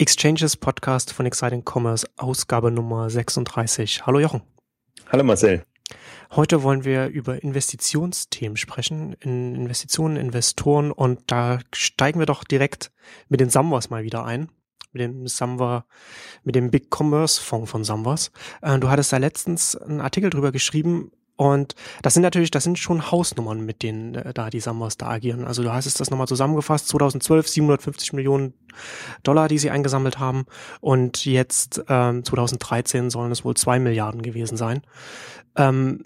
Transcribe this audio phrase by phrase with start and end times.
[0.00, 4.06] Exchanges Podcast von Exciting Commerce, Ausgabe Nummer 36.
[4.06, 4.40] Hallo Jochen.
[5.12, 5.66] Hallo Marcel.
[6.30, 12.92] Heute wollen wir über Investitionsthemen sprechen, in Investitionen, Investoren und da steigen wir doch direkt
[13.28, 14.48] mit den Samwas mal wieder ein.
[14.92, 15.84] Mit dem Samwa,
[16.44, 18.32] mit dem Big Commerce Fonds von Samwas.
[18.62, 22.78] Äh, du hattest da letztens einen Artikel drüber geschrieben, und das sind natürlich, das sind
[22.78, 25.46] schon Hausnummern, mit denen äh, da die Sambas da agieren.
[25.46, 28.52] Also du hast es das nochmal zusammengefasst, 2012 750 Millionen
[29.22, 30.44] Dollar, die sie eingesammelt haben.
[30.82, 34.82] Und jetzt ähm, 2013 sollen es wohl zwei Milliarden gewesen sein.
[35.56, 36.04] Ähm,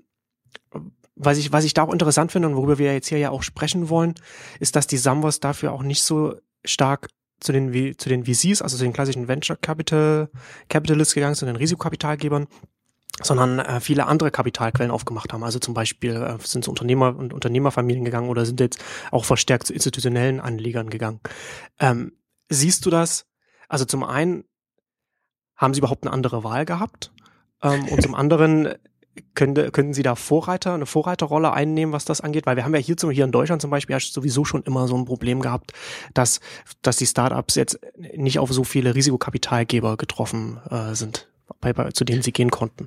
[1.16, 3.42] was ich, was ich da auch interessant finde und worüber wir jetzt hier ja auch
[3.42, 4.14] sprechen wollen,
[4.60, 7.08] ist, dass die Sambas dafür auch nicht so stark
[7.40, 10.30] zu den, zu den VCs, also zu den klassischen Venture Capital,
[10.68, 12.46] Capitalists gegangen, zu den Risikokapitalgebern,
[13.22, 15.44] sondern äh, viele andere Kapitalquellen aufgemacht haben.
[15.44, 19.72] Also zum Beispiel äh, sind Unternehmer und Unternehmerfamilien gegangen oder sind jetzt auch verstärkt zu
[19.72, 21.20] institutionellen Anlegern gegangen.
[21.78, 22.12] Ähm,
[22.48, 23.26] siehst du das?
[23.68, 24.44] Also zum einen
[25.56, 27.12] haben sie überhaupt eine andere Wahl gehabt
[27.62, 28.74] ähm, und zum anderen
[29.34, 32.46] könnte, könnten sie da Vorreiter, eine Vorreiterrolle einnehmen, was das angeht?
[32.46, 34.96] Weil wir haben ja hier, zum, hier in Deutschland zum Beispiel sowieso schon immer so
[34.96, 35.72] ein Problem gehabt,
[36.14, 36.40] dass,
[36.82, 37.78] dass die Startups jetzt
[38.16, 41.28] nicht auf so viele Risikokapitalgeber getroffen äh, sind,
[41.60, 42.86] bei, bei, zu denen sie gehen konnten.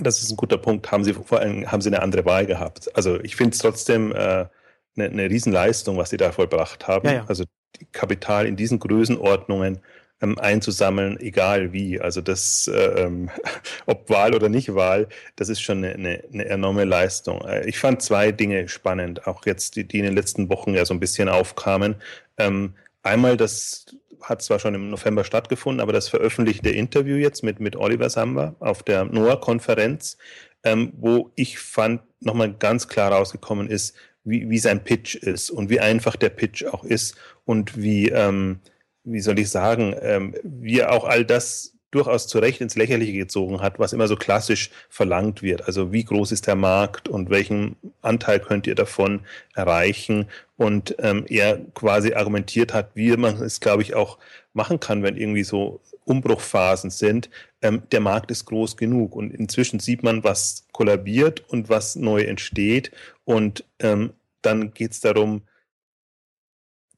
[0.00, 0.90] Das ist ein guter Punkt.
[0.90, 2.94] Haben Sie vor allem haben Sie eine andere Wahl gehabt?
[2.94, 4.50] Also ich finde es trotzdem äh, eine,
[4.96, 7.08] eine Riesenleistung, was Sie da vollbracht haben.
[7.08, 7.24] Ja, ja.
[7.26, 7.44] Also
[7.92, 9.80] Kapital in diesen Größenordnungen
[10.20, 12.00] ähm, einzusammeln, egal wie.
[12.00, 13.30] Also das, äh, ähm,
[13.86, 17.42] ob Wahl oder nicht Wahl, das ist schon eine, eine enorme Leistung.
[17.42, 20.84] Äh, ich fand zwei Dinge spannend, auch jetzt, die, die in den letzten Wochen ja
[20.84, 21.96] so ein bisschen aufkamen.
[22.36, 22.74] Ähm,
[23.08, 23.86] einmal das
[24.22, 28.56] hat zwar schon im November stattgefunden, aber das veröffentlichte Interview jetzt mit, mit Oliver Samba
[28.60, 30.18] auf der NOAA-Konferenz,
[30.64, 35.70] ähm, wo ich fand, nochmal ganz klar rausgekommen ist, wie, wie sein Pitch ist und
[35.70, 38.60] wie einfach der Pitch auch ist und wie, ähm,
[39.04, 43.12] wie soll ich sagen, ähm, wie er auch all das durchaus zu Recht ins Lächerliche
[43.12, 45.66] gezogen hat, was immer so klassisch verlangt wird.
[45.66, 49.20] Also wie groß ist der Markt und welchen Anteil könnt ihr davon
[49.54, 50.28] erreichen?
[50.56, 54.18] Und ähm, er quasi argumentiert hat, wie man es, glaube ich, auch
[54.52, 57.30] machen kann, wenn irgendwie so Umbruchphasen sind.
[57.62, 62.22] Ähm, der Markt ist groß genug und inzwischen sieht man, was kollabiert und was neu
[62.22, 62.90] entsteht.
[63.24, 64.12] Und ähm,
[64.42, 65.42] dann geht es darum,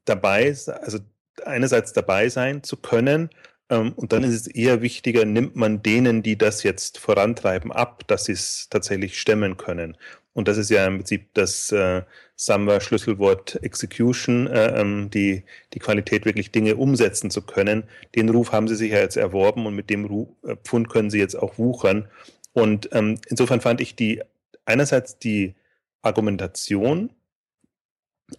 [0.05, 0.99] dabei, also
[1.45, 3.29] einerseits dabei sein zu können
[3.77, 8.25] und dann ist es eher wichtiger, nimmt man denen, die das jetzt vorantreiben, ab, dass
[8.25, 9.97] sie es tatsächlich stemmen können.
[10.33, 12.03] Und das ist ja im Prinzip das äh,
[12.35, 15.43] Samba-Schlüsselwort Execution, äh, ähm, die,
[15.73, 17.83] die Qualität, wirklich Dinge umsetzen zu können.
[18.15, 21.09] Den Ruf haben sie sich ja jetzt erworben und mit dem Ruf, äh, Pfund können
[21.09, 22.07] sie jetzt auch wuchern.
[22.53, 24.21] Und ähm, insofern fand ich die
[24.65, 25.55] einerseits die
[26.01, 27.11] Argumentation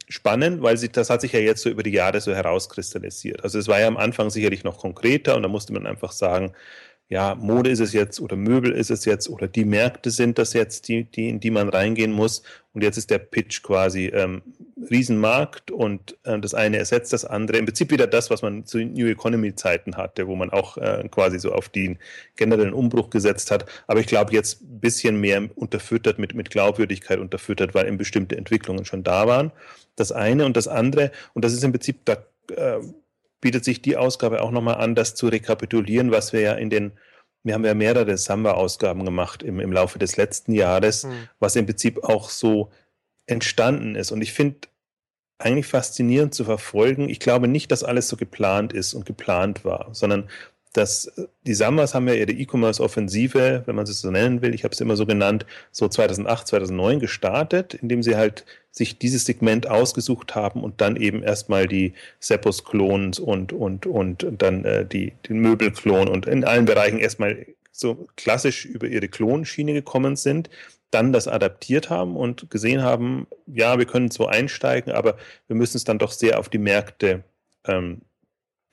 [0.08, 3.42] spannend, weil sie, das hat sich ja jetzt so über die Jahre so herauskristallisiert.
[3.44, 6.53] Also es war ja am Anfang sicherlich noch konkreter und da musste man einfach sagen,
[7.12, 10.54] ja, Mode ist es jetzt oder Möbel ist es jetzt oder die Märkte sind das
[10.54, 12.42] jetzt, die, die, in die man reingehen muss.
[12.72, 14.40] Und jetzt ist der Pitch quasi ähm,
[14.90, 17.58] Riesenmarkt und äh, das eine ersetzt das andere.
[17.58, 21.06] Im Prinzip wieder das, was man zu New Economy Zeiten hatte, wo man auch äh,
[21.10, 21.98] quasi so auf den
[22.36, 23.66] generellen Umbruch gesetzt hat.
[23.86, 28.38] Aber ich glaube jetzt ein bisschen mehr unterfüttert mit, mit Glaubwürdigkeit unterfüttert, weil eben bestimmte
[28.38, 29.52] Entwicklungen schon da waren.
[29.96, 31.12] Das eine und das andere.
[31.34, 32.16] Und das ist im Prinzip, da
[32.56, 32.80] äh,
[33.42, 36.92] bietet sich die Ausgabe auch nochmal an, das zu rekapitulieren, was wir ja in den,
[37.42, 41.28] wir haben ja mehrere Samba-Ausgaben gemacht im, im Laufe des letzten Jahres, mhm.
[41.38, 42.70] was im Prinzip auch so
[43.26, 44.12] entstanden ist.
[44.12, 44.69] Und ich finde
[45.38, 47.08] eigentlich faszinierend zu verfolgen.
[47.08, 50.30] Ich glaube nicht, dass alles so geplant ist und geplant war, sondern
[50.72, 51.12] dass
[51.47, 54.81] die Sambas haben ja ihre E-Commerce-Offensive, wenn man es so nennen will, ich habe es
[54.81, 60.62] immer so genannt, so 2008, 2009 gestartet, indem sie halt sich dieses Segment ausgesucht haben
[60.65, 66.27] und dann eben erstmal die Seppos-Klons und, und, und dann äh, die, den Möbelklon und
[66.27, 70.49] in allen Bereichen erstmal so klassisch über ihre Klonschiene gekommen sind,
[70.91, 75.16] dann das adaptiert haben und gesehen haben, ja, wir können so einsteigen, aber
[75.49, 77.25] wir müssen es dann doch sehr auf die Märkte
[77.66, 78.03] ähm,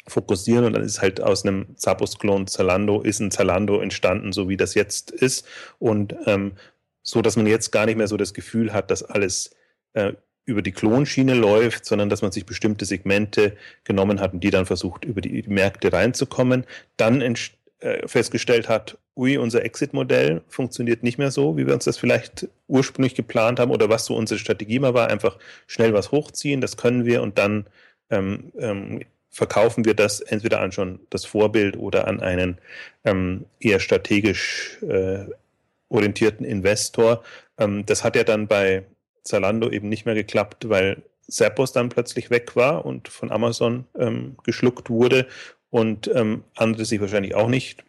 [0.09, 4.57] fokussieren und dann ist halt aus einem Zappos-Klon Zalando, ist ein Zalando entstanden, so wie
[4.57, 5.45] das jetzt ist.
[5.79, 6.53] Und ähm,
[7.01, 9.51] so, dass man jetzt gar nicht mehr so das Gefühl hat, dass alles
[9.93, 10.13] äh,
[10.45, 14.65] über die Klonschiene läuft, sondern dass man sich bestimmte Segmente genommen hat und die dann
[14.65, 16.65] versucht, über die Märkte reinzukommen,
[16.97, 21.97] dann äh, festgestellt hat, ui, unser Exit-Modell funktioniert nicht mehr so, wie wir uns das
[21.97, 25.37] vielleicht ursprünglich geplant haben oder was so unsere Strategie mal war, einfach
[25.67, 27.67] schnell was hochziehen, das können wir und dann
[28.09, 32.57] ähm, ähm, verkaufen wir das entweder an schon das Vorbild oder an einen
[33.05, 35.25] ähm, eher strategisch äh,
[35.89, 37.23] orientierten Investor.
[37.57, 38.83] Ähm, das hat ja dann bei
[39.23, 44.35] Zalando eben nicht mehr geklappt, weil Zappos dann plötzlich weg war und von Amazon ähm,
[44.43, 45.27] geschluckt wurde.
[45.69, 47.83] und ähm, andere sich wahrscheinlich auch nicht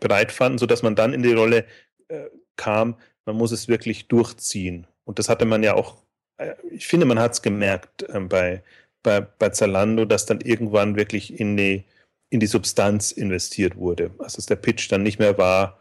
[0.00, 1.64] bereit fanden, sodass man dann in die Rolle
[2.08, 2.24] äh,
[2.56, 4.86] kam, man muss es wirklich durchziehen.
[5.04, 5.96] Und das hatte man ja auch,
[6.38, 8.62] äh, ich finde, man hat es gemerkt äh, bei,
[9.02, 11.84] bei, bei Zalando, dass dann irgendwann wirklich in die,
[12.28, 14.10] in die Substanz investiert wurde.
[14.18, 15.78] Also dass der Pitch dann nicht mehr war,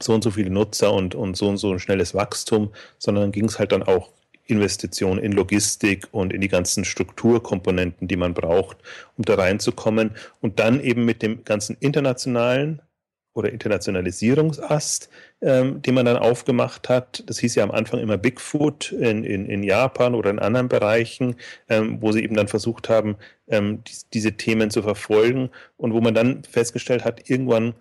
[0.00, 3.44] so und so viele Nutzer und, und so und so ein schnelles Wachstum, sondern ging
[3.44, 4.10] es halt dann auch
[4.46, 8.76] Investitionen in Logistik und in die ganzen Strukturkomponenten, die man braucht,
[9.16, 10.10] um da reinzukommen.
[10.40, 12.82] Und dann eben mit dem ganzen internationalen
[13.34, 15.10] oder Internationalisierungsast,
[15.42, 17.24] ähm, den man dann aufgemacht hat.
[17.26, 21.36] Das hieß ja am Anfang immer Bigfoot in, in, in Japan oder in anderen Bereichen,
[21.68, 23.16] ähm, wo sie eben dann versucht haben,
[23.48, 27.74] ähm, die, diese Themen zu verfolgen und wo man dann festgestellt hat, irgendwann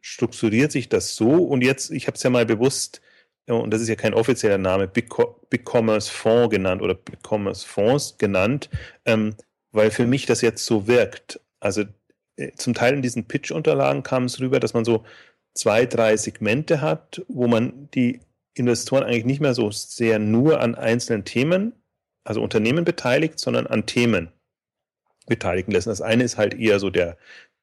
[0.00, 3.00] strukturiert sich das so und jetzt, ich habe es ja mal bewusst
[3.46, 5.10] und das ist ja kein offizieller Name, Big,
[5.50, 8.70] Big Commerce Fonds genannt oder Big Commerce Fonds genannt,
[9.04, 9.34] ähm,
[9.72, 11.40] weil für mich das jetzt so wirkt.
[11.60, 11.86] Also äh,
[12.56, 15.04] zum Teil in diesen Pitch-Unterlagen kam es rüber, dass man so
[15.54, 18.20] zwei, drei Segmente hat, wo man die
[18.54, 21.72] Investoren eigentlich nicht mehr so sehr nur an einzelnen Themen,
[22.24, 24.32] also Unternehmen beteiligt, sondern an Themen
[25.26, 25.88] beteiligen lassen.
[25.88, 27.16] Das eine ist halt eher so der,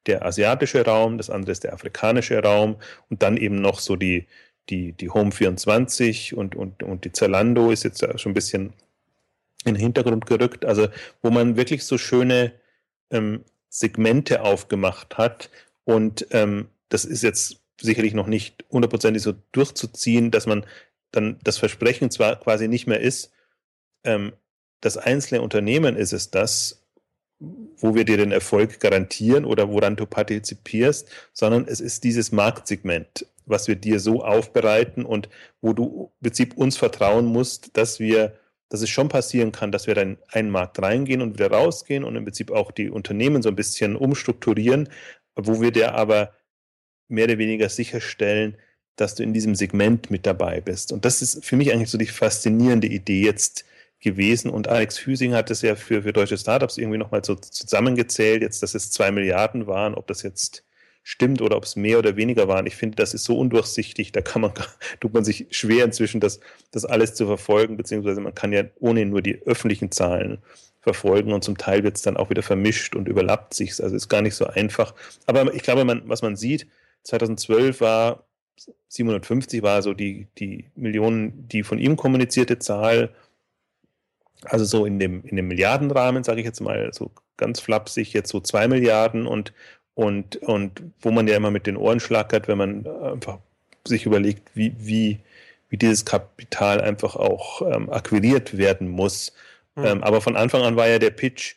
[0.06, 2.76] der asiatische Raum, das andere ist der afrikanische Raum
[3.08, 4.26] und dann eben noch so die,
[4.68, 8.72] die, die Home 24 und, und, und die Zalando ist jetzt schon ein bisschen
[9.64, 10.88] in den Hintergrund gerückt, also
[11.22, 12.52] wo man wirklich so schöne
[13.10, 15.50] ähm, Segmente aufgemacht hat.
[15.84, 20.66] Und ähm, das ist jetzt sicherlich noch nicht hundertprozentig so durchzuziehen, dass man
[21.10, 23.32] dann das Versprechen zwar quasi nicht mehr ist,
[24.04, 24.32] ähm,
[24.80, 26.82] das einzelne Unternehmen ist es das,
[27.38, 33.26] wo wir dir den Erfolg garantieren oder woran du partizipierst, sondern es ist dieses Marktsegment
[33.46, 35.28] was wir dir so aufbereiten und
[35.60, 38.38] wo du im Prinzip uns vertrauen musst, dass wir,
[38.72, 42.04] dass es schon passieren kann, dass wir dann in einen Markt reingehen und wieder rausgehen
[42.04, 44.88] und im Prinzip auch die Unternehmen so ein bisschen umstrukturieren,
[45.36, 46.32] wo wir dir aber
[47.08, 48.56] mehr oder weniger sicherstellen,
[48.96, 50.90] dass du in diesem Segment mit dabei bist.
[50.90, 53.66] Und das ist für mich eigentlich so die faszinierende Idee jetzt
[54.00, 54.50] gewesen.
[54.50, 58.62] Und Alex Hüsing hat es ja für, für deutsche Startups irgendwie nochmal so zusammengezählt, jetzt,
[58.62, 60.64] dass es zwei Milliarden waren, ob das jetzt
[61.02, 62.66] stimmt oder ob es mehr oder weniger waren.
[62.66, 64.52] Ich finde, das ist so undurchsichtig, da kann man,
[65.00, 66.40] tut man sich schwer inzwischen, das,
[66.70, 70.38] das alles zu verfolgen, beziehungsweise man kann ja ohne nur die öffentlichen Zahlen
[70.80, 73.82] verfolgen und zum Teil wird es dann auch wieder vermischt und überlappt sich.
[73.82, 74.94] Also ist gar nicht so einfach.
[75.26, 76.66] Aber ich glaube, man, was man sieht,
[77.04, 78.24] 2012 war
[78.88, 83.14] 750 war so die, die Millionen, die von ihm kommunizierte Zahl,
[84.44, 88.30] also so in dem, in dem Milliardenrahmen, sage ich jetzt mal, so ganz flapsig, jetzt
[88.30, 89.52] so zwei Milliarden und
[89.94, 93.38] und, und wo man ja immer mit den Ohren schlackert, wenn man einfach
[93.86, 95.20] sich überlegt, wie, wie,
[95.68, 99.32] wie dieses Kapital einfach auch ähm, akquiriert werden muss.
[99.74, 99.84] Mhm.
[99.84, 101.56] Ähm, aber von Anfang an war ja der Pitch,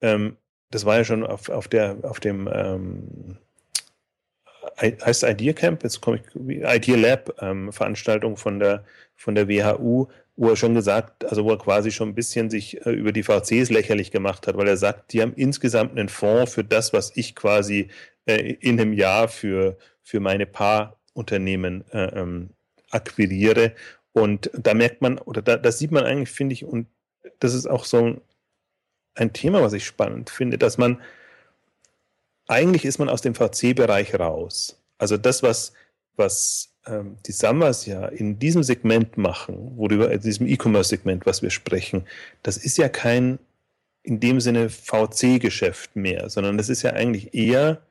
[0.00, 0.36] ähm,
[0.70, 3.38] das war ja schon auf, auf, der, auf dem, ähm,
[4.82, 8.84] heißt Idea Camp, jetzt komme ich, Idea Lab ähm, Veranstaltung von der,
[9.16, 12.84] von der WHU, wo er schon gesagt, also wo er quasi schon ein bisschen sich
[12.86, 16.54] äh, über die VCs lächerlich gemacht hat, weil er sagt, die haben insgesamt einen Fonds
[16.54, 17.88] für das, was ich quasi
[18.26, 22.50] äh, in einem Jahr für, für meine paar Unternehmen äh, ähm,
[22.90, 23.72] akquiriere.
[24.12, 26.86] Und da merkt man, oder da, da sieht man eigentlich, finde ich, und
[27.38, 28.20] das ist auch so
[29.14, 31.00] ein Thema, was ich spannend finde, dass man
[32.48, 34.78] eigentlich ist man aus dem VC-Bereich raus.
[34.98, 35.72] Also das, was,
[36.16, 41.50] was ähm, die Sammers ja in diesem Segment machen, worüber, in diesem E-Commerce-Segment, was wir
[41.50, 42.06] sprechen,
[42.42, 43.38] das ist ja kein
[44.02, 47.82] in dem Sinne VC-Geschäft mehr, sondern das ist ja eigentlich eher,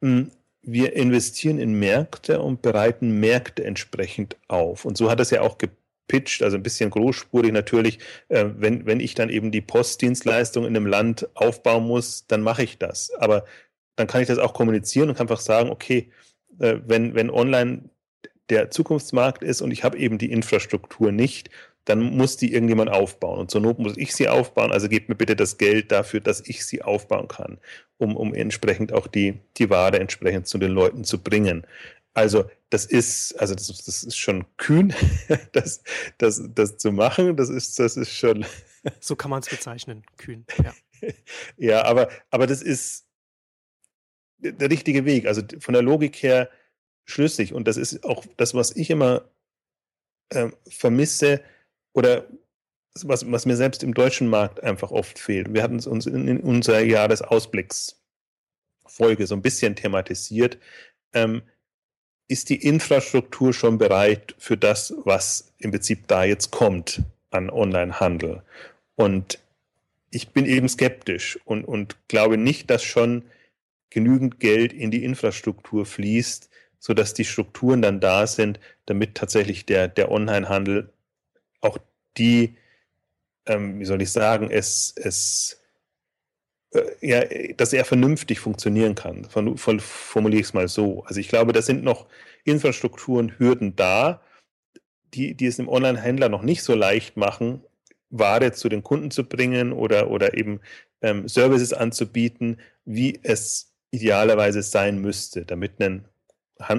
[0.00, 0.30] hm,
[0.62, 4.84] wir investieren in Märkte und bereiten Märkte entsprechend auf.
[4.84, 5.58] Und so hat es ja auch
[6.06, 7.98] gepitcht, also ein bisschen großspurig natürlich.
[8.28, 12.62] Äh, wenn, wenn ich dann eben die Postdienstleistung in einem Land aufbauen muss, dann mache
[12.62, 13.12] ich das.
[13.18, 13.44] Aber
[13.96, 16.10] dann kann ich das auch kommunizieren und kann einfach sagen, okay,
[16.58, 17.88] äh, wenn, wenn online
[18.50, 21.50] der Zukunftsmarkt ist und ich habe eben die Infrastruktur nicht,
[21.86, 23.40] dann muss die irgendjemand aufbauen.
[23.40, 24.72] Und zur Not muss ich sie aufbauen.
[24.72, 27.58] Also gebt mir bitte das Geld dafür, dass ich sie aufbauen kann,
[27.98, 31.66] um, um entsprechend auch die, die Ware entsprechend zu den Leuten zu bringen.
[32.14, 34.94] Also das ist, also das, das ist schon kühn,
[35.52, 35.82] das,
[36.18, 37.36] das, das zu machen.
[37.36, 38.46] Das ist, das ist schon.
[39.00, 40.46] So kann man es bezeichnen, kühn.
[40.62, 40.74] Ja,
[41.56, 43.04] ja aber, aber das ist,
[44.44, 45.26] der richtige Weg.
[45.26, 46.48] Also von der Logik her
[47.04, 47.52] schlüssig.
[47.52, 49.28] Und das ist auch das, was ich immer
[50.30, 51.42] äh, vermisse
[51.92, 52.26] oder
[53.02, 55.52] was, was mir selbst im deutschen Markt einfach oft fehlt.
[55.52, 60.58] Wir hatten es uns in, in unserer Jahresausblicksfolge so ein bisschen thematisiert.
[61.12, 61.42] Ähm,
[62.28, 68.42] ist die Infrastruktur schon bereit für das, was im Prinzip da jetzt kommt an Onlinehandel?
[68.96, 69.38] Und
[70.10, 73.24] ich bin eben skeptisch und, und glaube nicht, dass schon
[73.90, 79.88] genügend Geld in die Infrastruktur fließt, sodass die Strukturen dann da sind, damit tatsächlich der,
[79.88, 80.92] der Onlinehandel
[81.60, 81.78] auch
[82.16, 82.56] die,
[83.46, 85.63] ähm, wie soll ich sagen, es, es
[87.00, 87.22] ja,
[87.56, 89.26] dass er vernünftig funktionieren kann.
[89.26, 91.04] Formuliere ich es mal so.
[91.04, 92.06] Also ich glaube, da sind noch
[92.44, 94.20] Infrastrukturen, Hürden da,
[95.14, 97.62] die, die es dem Online-Händler noch nicht so leicht machen,
[98.10, 100.60] Ware zu den Kunden zu bringen oder, oder eben
[101.02, 106.06] ähm, Services anzubieten, wie es idealerweise sein müsste, damit ein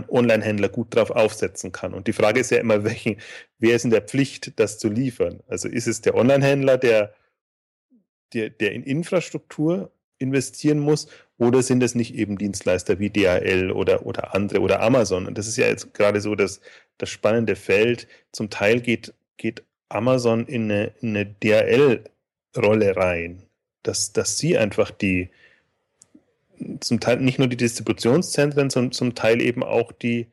[0.10, 1.94] Online-Händler gut drauf aufsetzen kann.
[1.94, 3.18] Und die Frage ist ja immer, welchen,
[3.60, 5.42] wer ist in der Pflicht, das zu liefern?
[5.48, 7.14] Also ist es der Online-Händler, der,
[8.36, 14.06] der, der in Infrastruktur investieren muss, oder sind es nicht eben Dienstleister wie DHL oder,
[14.06, 15.26] oder andere oder Amazon?
[15.26, 16.62] Und das ist ja jetzt gerade so das,
[16.98, 18.08] das spannende Feld.
[18.32, 23.44] Zum Teil geht, geht Amazon in eine, eine DHL-Rolle rein,
[23.84, 25.30] dass, dass sie einfach die,
[26.80, 30.28] zum Teil nicht nur die Distributionszentren, sondern zum Teil eben auch die,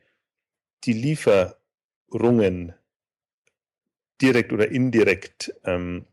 [0.85, 2.75] die Lieferungen
[4.21, 6.04] direkt oder indirekt ähm,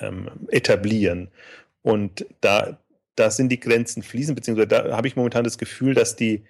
[0.00, 1.28] ähm, etablieren.
[1.82, 2.78] Und da,
[3.14, 6.44] da sind die Grenzen fließend, beziehungsweise da habe ich momentan das Gefühl, dass die,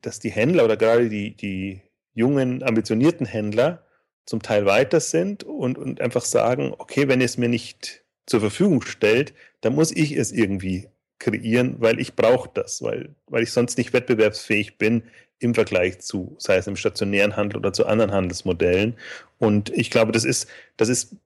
[0.00, 1.80] dass die Händler oder gerade die, die
[2.14, 3.84] jungen, ambitionierten Händler
[4.24, 8.40] zum Teil weiter sind und, und einfach sagen, okay, wenn ihr es mir nicht zur
[8.40, 13.52] Verfügung stellt, dann muss ich es irgendwie kreieren, weil ich brauche das, weil, weil ich
[13.52, 15.04] sonst nicht wettbewerbsfähig bin
[15.38, 18.96] im Vergleich zu, sei es im stationären Handel oder zu anderen Handelsmodellen.
[19.38, 21.16] Und ich glaube, das ist, das ist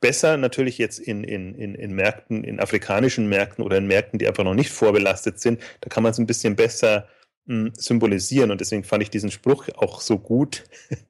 [0.00, 4.28] besser natürlich jetzt in, in, in, in Märkten, in afrikanischen Märkten oder in Märkten, die
[4.28, 5.60] einfach noch nicht vorbelastet sind.
[5.80, 7.08] Da kann man es ein bisschen besser
[7.46, 8.50] mh, hm, symbolisieren.
[8.50, 10.64] Und deswegen fand ich diesen Spruch auch so gut,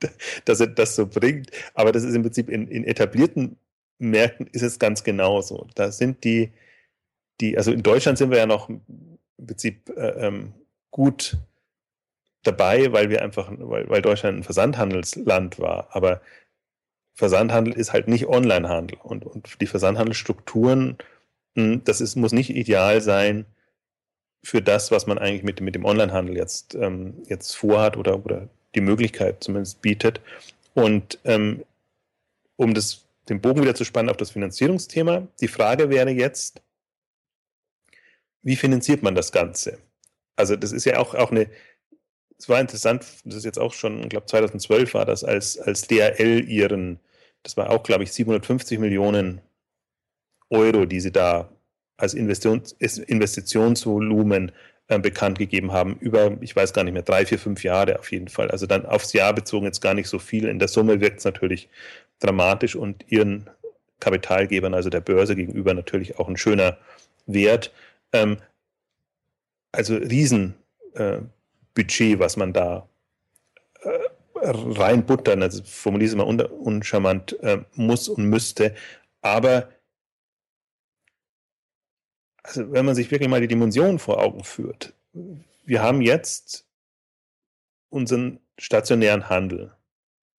[0.45, 1.51] dass er das so bringt.
[1.75, 3.57] Aber das ist im Prinzip in, in etablierten
[3.99, 5.67] Märkten ist es ganz genauso.
[5.75, 6.53] Da sind die,
[7.41, 10.55] die, also in Deutschland sind wir ja noch im Prinzip äh, ähm,
[10.91, 11.37] gut
[12.45, 15.89] dabei, weil wir einfach, weil, weil Deutschland ein Versandhandelsland war.
[15.91, 16.21] Aber
[17.19, 20.99] Versandhandel ist halt nicht Onlinehandel und, und die Versandhandelsstrukturen,
[21.57, 23.45] hm, das ist, muss nicht ideal sein
[24.45, 28.49] für das, was man eigentlich mit, mit dem Onlinehandel jetzt, ähm, jetzt vorhat oder, oder
[28.77, 30.21] die Möglichkeit zumindest bietet.
[30.75, 31.65] Und ähm,
[32.55, 36.63] um das, den Bogen wieder zu spannen auf das Finanzierungsthema, die Frage wäre jetzt,
[38.43, 39.79] wie finanziert man das Ganze?
[40.37, 41.51] Also das ist ja auch, auch eine,
[42.39, 45.89] es war interessant, das ist jetzt auch schon, ich glaube 2012 war das, als, als
[45.89, 47.01] DRL ihren
[47.43, 49.41] das war auch, glaube ich, 750 Millionen
[50.51, 51.49] Euro, die sie da
[51.97, 54.53] als Investitions Investitionsvolumen
[54.89, 58.11] äh, bekannt gegeben haben, über, ich weiß gar nicht mehr, drei, vier, fünf Jahre auf
[58.11, 58.51] jeden Fall.
[58.51, 60.47] Also dann aufs Jahr bezogen jetzt gar nicht so viel.
[60.47, 61.69] In der Summe wirkt es natürlich
[62.21, 63.51] dramatisch und ihren
[64.01, 66.79] Kapitalgebern, also der Börse gegenüber, natürlich auch ein schöner
[67.27, 67.73] Wert.
[68.13, 68.39] Ähm,
[69.73, 70.57] also Riesenbudget,
[71.77, 72.89] äh, was man da
[74.43, 78.75] reinbuttern, also formuliere es mal un uncharmant, äh, muss und müsste.
[79.21, 79.69] Aber
[82.43, 84.95] also wenn man sich wirklich mal die Dimensionen vor Augen führt,
[85.65, 86.67] wir haben jetzt
[87.91, 89.73] unseren stationären Handel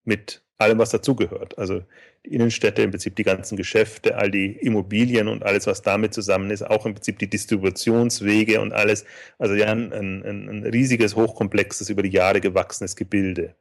[0.04, 1.58] mit allem, was dazugehört.
[1.58, 1.84] Also
[2.26, 6.52] die Innenstädte, im Prinzip die ganzen Geschäfte, all die Immobilien und alles, was damit zusammen
[6.52, 9.06] ist, auch im Prinzip die Distributionswege und alles.
[9.38, 13.56] Also ja, ein, ein, ein riesiges, hochkomplexes, über die Jahre gewachsenes Gebilde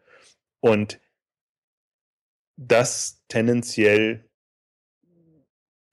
[0.60, 1.00] und
[2.56, 4.28] das tendenziell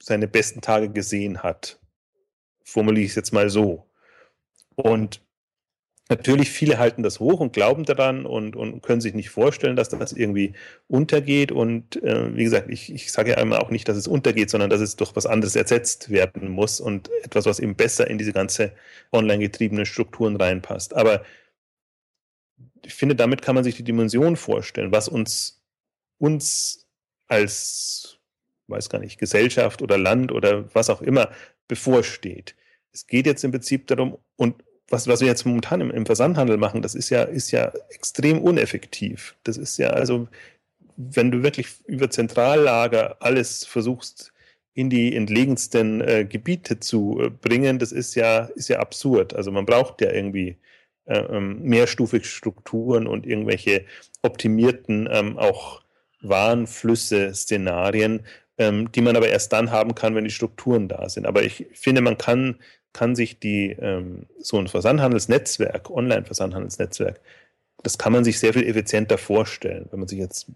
[0.02, 1.80] seine besten Tage gesehen hat.
[2.64, 3.90] Formuliere ich es jetzt mal so.
[4.76, 5.22] Und
[6.10, 9.90] natürlich, viele halten das hoch und glauben daran und, und können sich nicht vorstellen, dass
[9.90, 10.54] das irgendwie
[10.88, 11.52] untergeht.
[11.52, 14.70] Und äh, wie gesagt, ich, ich sage ja einmal auch nicht, dass es untergeht, sondern
[14.70, 18.34] dass es durch was anderes ersetzt werden muss und etwas, was eben besser in diese
[18.34, 18.74] ganze
[19.12, 20.96] online getriebenen Strukturen reinpasst.
[20.96, 21.24] Aber
[22.84, 25.62] ich finde, damit kann man sich die Dimension vorstellen, was uns,
[26.18, 26.88] uns
[27.28, 28.20] als,
[28.68, 31.32] weiß gar nicht, Gesellschaft oder Land oder was auch immer
[31.68, 32.56] bevorsteht.
[32.92, 36.58] Es geht jetzt im Prinzip darum, und was, was wir jetzt momentan im, im Versandhandel
[36.58, 39.36] machen, das ist ja, ist ja extrem uneffektiv.
[39.44, 40.28] Das ist ja, also,
[40.96, 44.32] wenn du wirklich über Zentrallager alles versuchst,
[44.76, 49.34] in die entlegensten äh, Gebiete zu äh, bringen, das ist ja, ist ja absurd.
[49.34, 50.58] Also man braucht ja irgendwie
[51.08, 53.86] ähm, mehrstufige Strukturen und irgendwelche
[54.22, 55.82] optimierten ähm, auch
[56.22, 58.26] Warenflüsse, Szenarien,
[58.58, 61.26] ähm, die man aber erst dann haben kann, wenn die Strukturen da sind.
[61.26, 62.56] Aber ich finde, man kann,
[62.94, 67.20] kann sich die, ähm, so ein Versandhandelsnetzwerk, Online-Versandhandelsnetzwerk,
[67.84, 70.48] das kann man sich sehr viel effizienter vorstellen, wenn man sich jetzt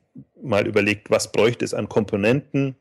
[0.42, 2.76] mal überlegt, was bräuchte es an Komponenten,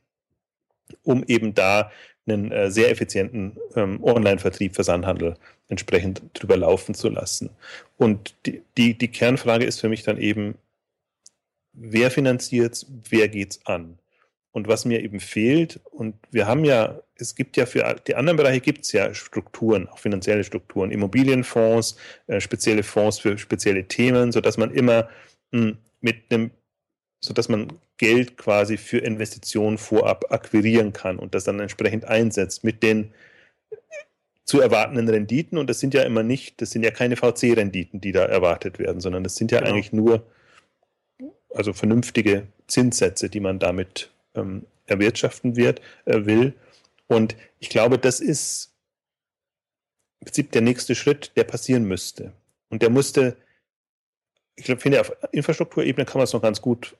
[1.02, 1.90] um eben da
[2.30, 5.34] einen äh, sehr effizienten ähm, Online-Vertrieb, Versandhandel
[5.68, 7.50] entsprechend drüber laufen zu lassen.
[7.96, 10.56] Und die, die, die Kernfrage ist für mich dann eben,
[11.72, 13.98] wer finanziert es, wer geht es an?
[14.50, 18.36] Und was mir eben fehlt, und wir haben ja, es gibt ja für die anderen
[18.36, 24.32] Bereiche gibt es ja Strukturen, auch finanzielle Strukturen, Immobilienfonds, äh, spezielle Fonds für spezielle Themen,
[24.32, 25.08] sodass man immer
[25.52, 26.50] mh, hm, mit einem,
[27.20, 32.82] sodass man Geld quasi für Investitionen vorab akquirieren kann und das dann entsprechend einsetzt mit
[32.82, 33.12] den
[34.44, 35.58] zu erwartenden Renditen.
[35.58, 39.00] Und das sind ja immer nicht, das sind ja keine VC-Renditen, die da erwartet werden,
[39.00, 39.72] sondern das sind ja genau.
[39.72, 40.26] eigentlich nur
[41.54, 46.54] also vernünftige Zinssätze, die man damit ähm, erwirtschaften wird, äh, will.
[47.08, 48.72] Und ich glaube, das ist
[50.20, 52.32] im Prinzip der nächste Schritt, der passieren müsste.
[52.70, 53.36] Und der musste,
[54.56, 56.96] ich glaube, finde, auf Infrastrukturebene kann man es noch ganz gut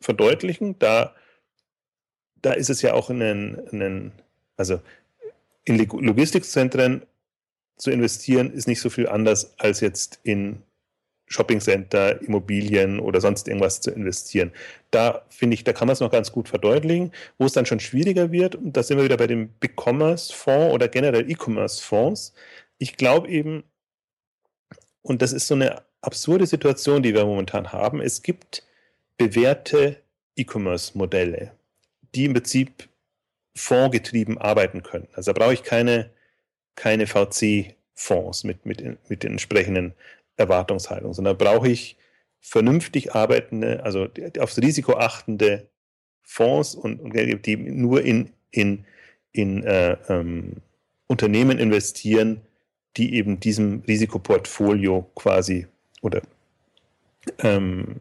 [0.00, 0.78] verdeutlichen.
[0.78, 1.14] Da,
[2.42, 4.12] da ist es ja auch in einen,
[4.56, 4.80] also
[5.64, 7.02] in Logistikzentren
[7.76, 10.62] zu investieren, ist nicht so viel anders als jetzt in
[11.28, 14.50] Shoppingcenter, Immobilien oder sonst irgendwas zu investieren.
[14.90, 17.12] Da finde ich, da kann man es noch ganz gut verdeutlichen.
[17.38, 20.32] Wo es dann schon schwieriger wird, und da sind wir wieder bei dem Big Commerce
[20.32, 22.32] Fonds oder generell E-Commerce Fonds.
[22.78, 23.64] Ich glaube eben,
[25.02, 28.00] und das ist so eine absurde Situation, die wir momentan haben.
[28.00, 28.64] Es gibt
[29.18, 30.00] bewährte
[30.36, 31.52] E-Commerce-Modelle,
[32.14, 32.88] die im Prinzip
[33.54, 35.08] fondgetrieben arbeiten können.
[35.12, 36.10] Also da brauche ich keine,
[36.76, 39.94] keine VC-Fonds mit, mit, mit den entsprechenden
[40.36, 41.96] Erwartungshaltung, sondern brauche ich
[42.40, 44.06] vernünftig arbeitende, also
[44.38, 45.68] aufs Risiko achtende
[46.22, 47.14] Fonds und, und
[47.46, 48.84] die nur in, in,
[49.32, 50.58] in äh, ähm,
[51.08, 52.42] Unternehmen investieren,
[52.96, 55.66] die eben diesem Risikoportfolio quasi
[56.00, 56.22] oder
[57.38, 57.96] ähm,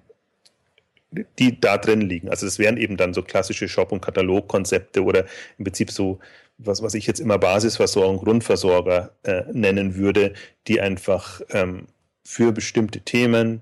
[1.12, 2.30] die da drin liegen.
[2.30, 5.26] Also das wären eben dann so klassische Shop- und Katalogkonzepte oder
[5.58, 6.20] im Prinzip so,
[6.58, 10.34] was, was ich jetzt immer Basisversorgung, Grundversorger äh, nennen würde,
[10.68, 11.88] die einfach ähm,
[12.24, 13.62] für bestimmte Themen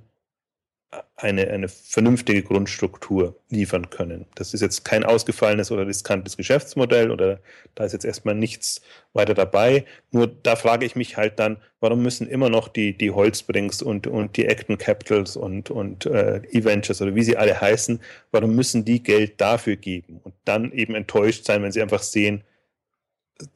[1.15, 4.25] eine, eine vernünftige Grundstruktur liefern können.
[4.35, 7.39] Das ist jetzt kein ausgefallenes oder riskantes Geschäftsmodell oder
[7.73, 8.81] da ist jetzt erstmal nichts
[9.13, 9.85] weiter dabei.
[10.11, 14.07] Nur da frage ich mich halt dann, warum müssen immer noch die, die Holzbrings und,
[14.07, 18.85] und die Acton Capitals und, und äh, E-Ventures oder wie sie alle heißen, warum müssen
[18.85, 22.43] die Geld dafür geben und dann eben enttäuscht sein, wenn sie einfach sehen,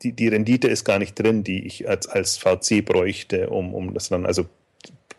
[0.02, 3.94] die, die Rendite ist gar nicht drin, die ich als, als VC bräuchte, um, um
[3.94, 4.46] das dann, also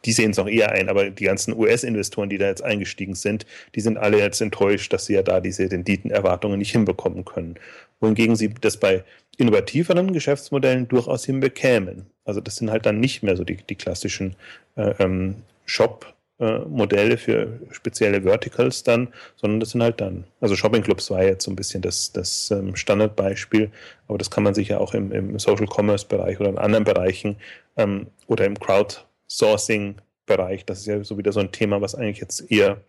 [0.04, 3.46] die sehen es noch eher ein, aber die ganzen US-Investoren, die da jetzt eingestiegen sind,
[3.74, 7.56] die sind alle jetzt enttäuscht, dass sie ja da diese Renditenerwartungen nicht hinbekommen können.
[8.00, 9.04] Wohingegen sie das bei
[9.36, 12.06] innovativeren Geschäftsmodellen durchaus hinbekämen.
[12.24, 14.36] Also das sind halt dann nicht mehr so die, die klassischen
[14.76, 15.36] äh, ähm,
[15.66, 21.22] Shop- Modelle für spezielle Verticals dann, sondern das sind halt dann, also Shopping Clubs war
[21.22, 23.70] jetzt so ein bisschen das, das ähm, Standardbeispiel,
[24.08, 26.84] aber das kann man sich ja auch im, im Social Commerce Bereich oder in anderen
[26.84, 27.36] Bereichen
[27.76, 28.96] ähm, oder im Crowd
[29.30, 32.84] Sourcing-Bereich, das ist ja so wieder so ein Thema, was eigentlich jetzt eher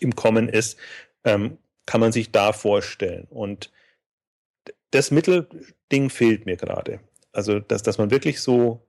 [0.00, 0.78] im Kommen ist,
[1.24, 3.26] ähm, kann man sich da vorstellen.
[3.28, 3.70] Und
[4.92, 7.00] das Mittelding fehlt mir gerade.
[7.32, 8.86] Also, dass, dass man wirklich so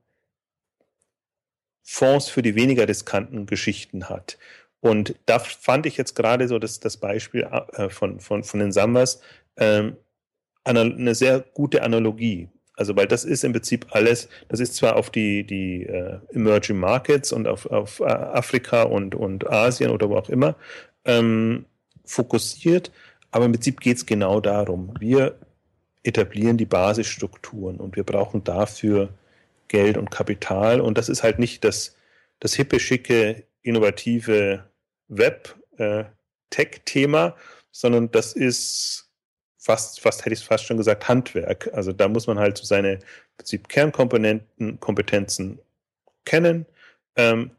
[1.82, 4.38] Fonds für die weniger riskanten Geschichten hat.
[4.80, 8.72] Und da fand ich jetzt gerade so das, das Beispiel äh, von, von, von den
[8.72, 9.22] Sambas
[9.58, 9.98] ähm,
[10.66, 12.50] eine sehr gute Analogie.
[12.76, 16.78] Also, weil das ist im Prinzip alles, das ist zwar auf die, die uh, Emerging
[16.78, 20.56] Markets und auf, auf uh, Afrika und, und Asien oder wo auch immer
[21.06, 21.66] ähm,
[22.06, 22.92] fokussiert,
[23.32, 24.94] aber im Prinzip geht es genau darum.
[25.00, 25.36] Wir
[26.04, 29.10] etablieren die Basisstrukturen und wir brauchen dafür
[29.68, 31.96] Geld und Kapital und das ist halt nicht das,
[32.40, 34.64] das hippe, schicke, innovative
[35.08, 37.34] Web-Tech-Thema, äh,
[37.72, 39.03] sondern das ist
[39.64, 41.70] fast, fast hätte ich es fast schon gesagt, Handwerk.
[41.74, 43.00] Also da muss man halt so seine
[43.38, 45.60] Prinzip Kernkomponenten, Kompetenzen
[46.26, 46.66] kennen,
[47.16, 47.52] ähm,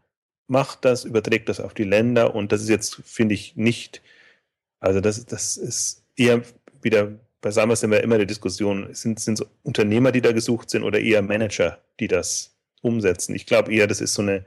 [0.47, 4.03] macht das, überträgt das auf die Länder und das ist jetzt, finde ich, nicht,
[4.81, 6.43] also das, das ist eher
[6.83, 10.83] wieder, bei sind wir immer die Diskussion, sind, sind es Unternehmer, die da gesucht sind
[10.83, 13.35] oder eher Manager, die das umsetzen?
[13.35, 14.45] Ich glaube eher, das ist so eine,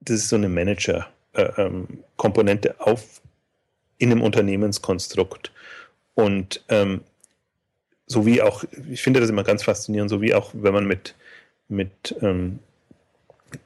[0.00, 3.20] das ist so eine Manager-Komponente äh, ähm, auf
[3.98, 5.52] in einem Unternehmenskonstrukt.
[6.14, 7.02] Und ähm,
[8.06, 11.14] so wie auch, ich finde das immer ganz faszinierend, so wie auch, wenn man mit,
[11.68, 12.58] mit ähm,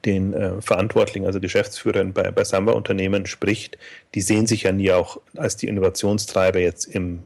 [0.05, 3.77] den äh, Verantwortlichen, also Geschäftsführern bei, bei Samba-Unternehmen spricht,
[4.13, 7.23] die sehen sich ja nie auch als die Innovationstreiber jetzt im,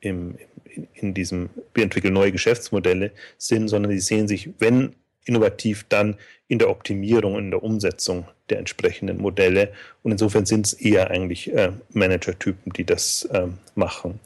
[0.00, 5.84] im, in, in diesem, wir entwickeln neue Geschäftsmodelle sind, sondern die sehen sich, wenn innovativ,
[5.88, 6.16] dann
[6.48, 9.72] in der Optimierung, in der Umsetzung der entsprechenden Modelle.
[10.02, 14.18] Und insofern sind es eher eigentlich äh, Manager-Typen, die das äh, machen.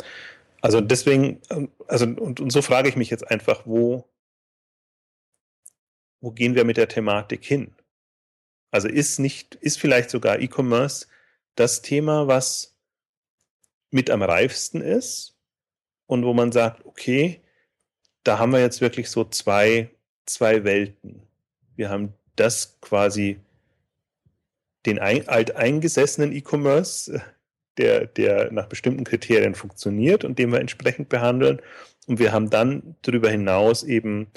[0.64, 1.42] Also deswegen,
[1.88, 4.08] also und, und so frage ich mich jetzt einfach, wo,
[6.22, 7.74] wo gehen wir mit der Thematik hin?
[8.70, 11.06] Also ist nicht, ist vielleicht sogar E-Commerce
[11.54, 12.78] das Thema, was
[13.90, 15.36] mit am reifsten ist
[16.06, 17.42] und wo man sagt, okay,
[18.22, 19.90] da haben wir jetzt wirklich so zwei,
[20.24, 21.28] zwei Welten.
[21.76, 23.38] Wir haben das quasi
[24.86, 27.22] den ein, alteingesessenen E-Commerce,
[27.78, 31.60] der, der nach bestimmten Kriterien funktioniert und den wir entsprechend behandeln.
[32.06, 34.28] Und wir haben dann darüber hinaus eben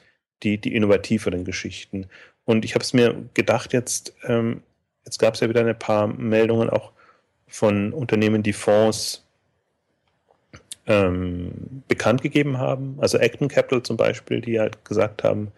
[0.43, 2.07] die, die innovativeren Geschichten.
[2.45, 4.61] Und ich habe es mir gedacht, jetzt, ähm,
[5.05, 6.91] jetzt gab es ja wieder ein paar Meldungen auch
[7.47, 9.25] von Unternehmen, die Fonds
[10.85, 12.97] ähm, bekannt gegeben haben.
[12.99, 15.51] Also Acton Capital zum Beispiel, die halt gesagt haben,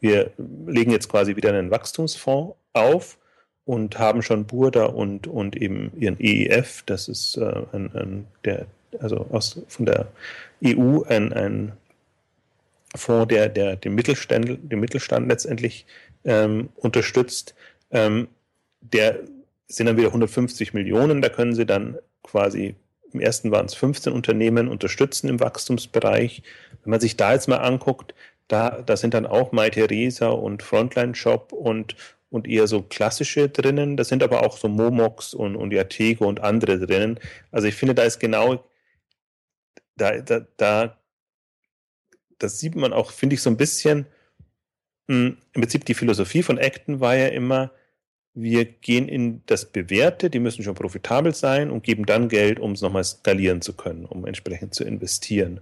[0.00, 3.18] wir legen jetzt quasi wieder einen Wachstumsfonds auf
[3.66, 8.66] und haben schon Burda und, und eben ihren EEF, das ist äh, ein, ein, der,
[9.00, 10.06] also aus, von der
[10.64, 11.72] EU ein, ein
[12.94, 15.84] Fonds, der, der den, Mittelstand, den Mittelstand letztendlich
[16.24, 17.54] ähm, unterstützt.
[17.90, 18.28] Ähm,
[18.80, 19.18] der
[19.66, 22.76] sind dann wieder 150 Millionen, da können sie dann quasi,
[23.12, 26.42] im ersten waren es 15 Unternehmen unterstützen im Wachstumsbereich.
[26.84, 28.14] Wenn man sich da jetzt mal anguckt,
[28.46, 31.96] da, da sind dann auch MyTheresa und Frontline Shop und,
[32.30, 33.96] und eher so klassische drinnen.
[33.96, 37.20] Da sind aber auch so Momox und, und Yatego und andere drinnen.
[37.50, 38.64] Also ich finde, da ist genau,
[39.96, 40.98] da, da, da
[42.38, 44.06] das sieht man auch, finde ich, so ein bisschen,
[45.08, 47.72] hm, im Prinzip die Philosophie von Acton war ja immer,
[48.34, 52.72] wir gehen in das Bewährte, die müssen schon profitabel sein und geben dann Geld, um
[52.72, 55.60] es nochmal skalieren zu können, um entsprechend zu investieren.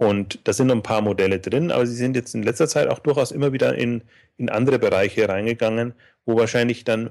[0.00, 2.88] Und da sind noch ein paar Modelle drin, aber sie sind jetzt in letzter Zeit
[2.88, 4.00] auch durchaus immer wieder in,
[4.38, 5.92] in andere Bereiche reingegangen,
[6.24, 7.10] wo wahrscheinlich dann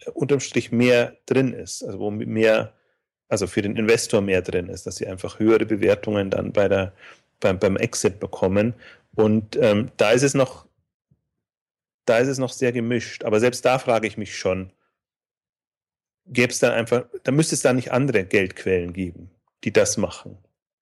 [0.00, 2.72] äh, unterm Strich mehr drin ist, also wo mehr,
[3.28, 6.92] also für den Investor mehr drin ist, dass sie einfach höhere Bewertungen dann bei der,
[7.38, 8.74] beim, beim Exit bekommen.
[9.14, 10.66] Und ähm, da ist es noch
[12.04, 13.22] da ist es noch sehr gemischt.
[13.22, 14.72] Aber selbst da frage ich mich schon,
[16.26, 19.30] gäbe es dann einfach, da müsste es da nicht andere Geldquellen geben,
[19.62, 20.36] die das machen,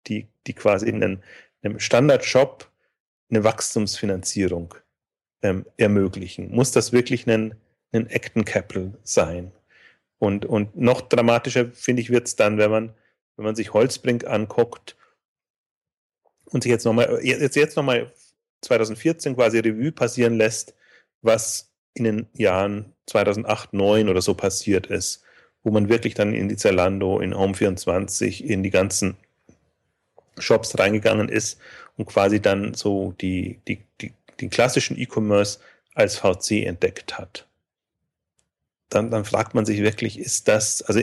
[0.06, 2.70] die, die quasi in einem, Standard-Shop
[3.30, 4.74] eine Wachstumsfinanzierung
[5.42, 6.50] ähm, ermöglichen.
[6.50, 7.54] Muss das wirklich ein,
[7.92, 9.52] ein Acton Capital sein?
[10.18, 12.94] Und, und noch dramatischer, finde ich, wird es dann, wenn man,
[13.36, 14.96] wenn man sich Holzbrink anguckt
[16.46, 18.12] und sich jetzt nochmal, jetzt, jetzt nochmal
[18.62, 20.74] 2014 quasi Revue passieren lässt,
[21.22, 25.24] was in den Jahren 2008, 2009 oder so passiert ist,
[25.62, 29.16] wo man wirklich dann in die Zalando, in Home24, in die ganzen
[30.38, 31.58] Shops reingegangen ist
[31.96, 35.58] und quasi dann so die, die, die, den klassischen E-Commerce
[35.94, 37.46] als VC entdeckt hat.
[38.88, 41.00] Dann, dann fragt man sich wirklich, ist das, also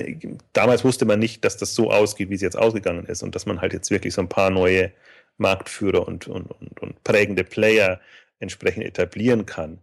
[0.53, 3.45] damals wusste man nicht, dass das so ausgeht, wie es jetzt ausgegangen ist und dass
[3.45, 4.91] man halt jetzt wirklich so ein paar neue
[5.37, 8.01] Marktführer und, und, und, und prägende Player
[8.39, 9.79] entsprechend etablieren kann.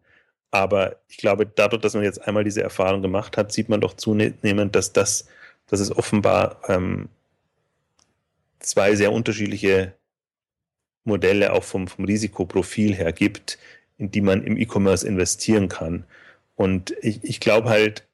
[0.50, 3.94] Aber ich glaube, dadurch, dass man jetzt einmal diese Erfahrung gemacht hat, sieht man doch
[3.94, 5.26] zunehmend, dass das,
[5.66, 7.08] dass es offenbar ähm,
[8.66, 9.94] zwei sehr unterschiedliche
[11.04, 13.58] Modelle auch vom, vom Risikoprofil her gibt,
[13.98, 16.04] in die man im E-Commerce investieren kann.
[16.54, 18.06] Und ich, ich glaube halt,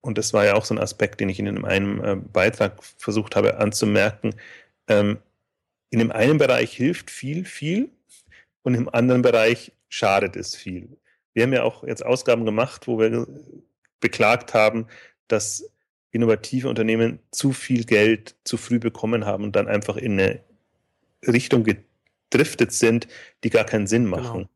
[0.00, 3.36] und das war ja auch so ein Aspekt, den ich in einem äh, Beitrag versucht
[3.36, 4.34] habe anzumerken,
[4.86, 5.18] ähm,
[5.90, 7.90] in dem einen Bereich hilft viel, viel
[8.62, 10.96] und im anderen Bereich schadet es viel.
[11.32, 13.26] Wir haben ja auch jetzt Ausgaben gemacht, wo wir
[14.00, 14.86] beklagt haben,
[15.28, 15.70] dass
[16.10, 20.40] innovative Unternehmen zu viel Geld zu früh bekommen haben und dann einfach in eine
[21.26, 23.08] Richtung gedriftet sind,
[23.44, 24.16] die gar keinen Sinn genau.
[24.18, 24.38] machen.
[24.38, 24.48] Genau.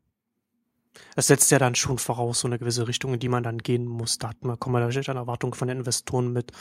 [1.15, 3.85] Das setzt ja dann schon voraus, so eine gewisse Richtung, in die man dann gehen
[3.85, 4.17] muss.
[4.17, 6.51] Da hat man, kommt man natürlich an Erwartungen von den Investoren mit.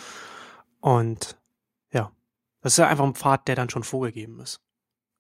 [0.80, 1.38] Und
[1.92, 2.12] ja,
[2.60, 4.60] das ist ja einfach ein Pfad, der dann schon vorgegeben ist.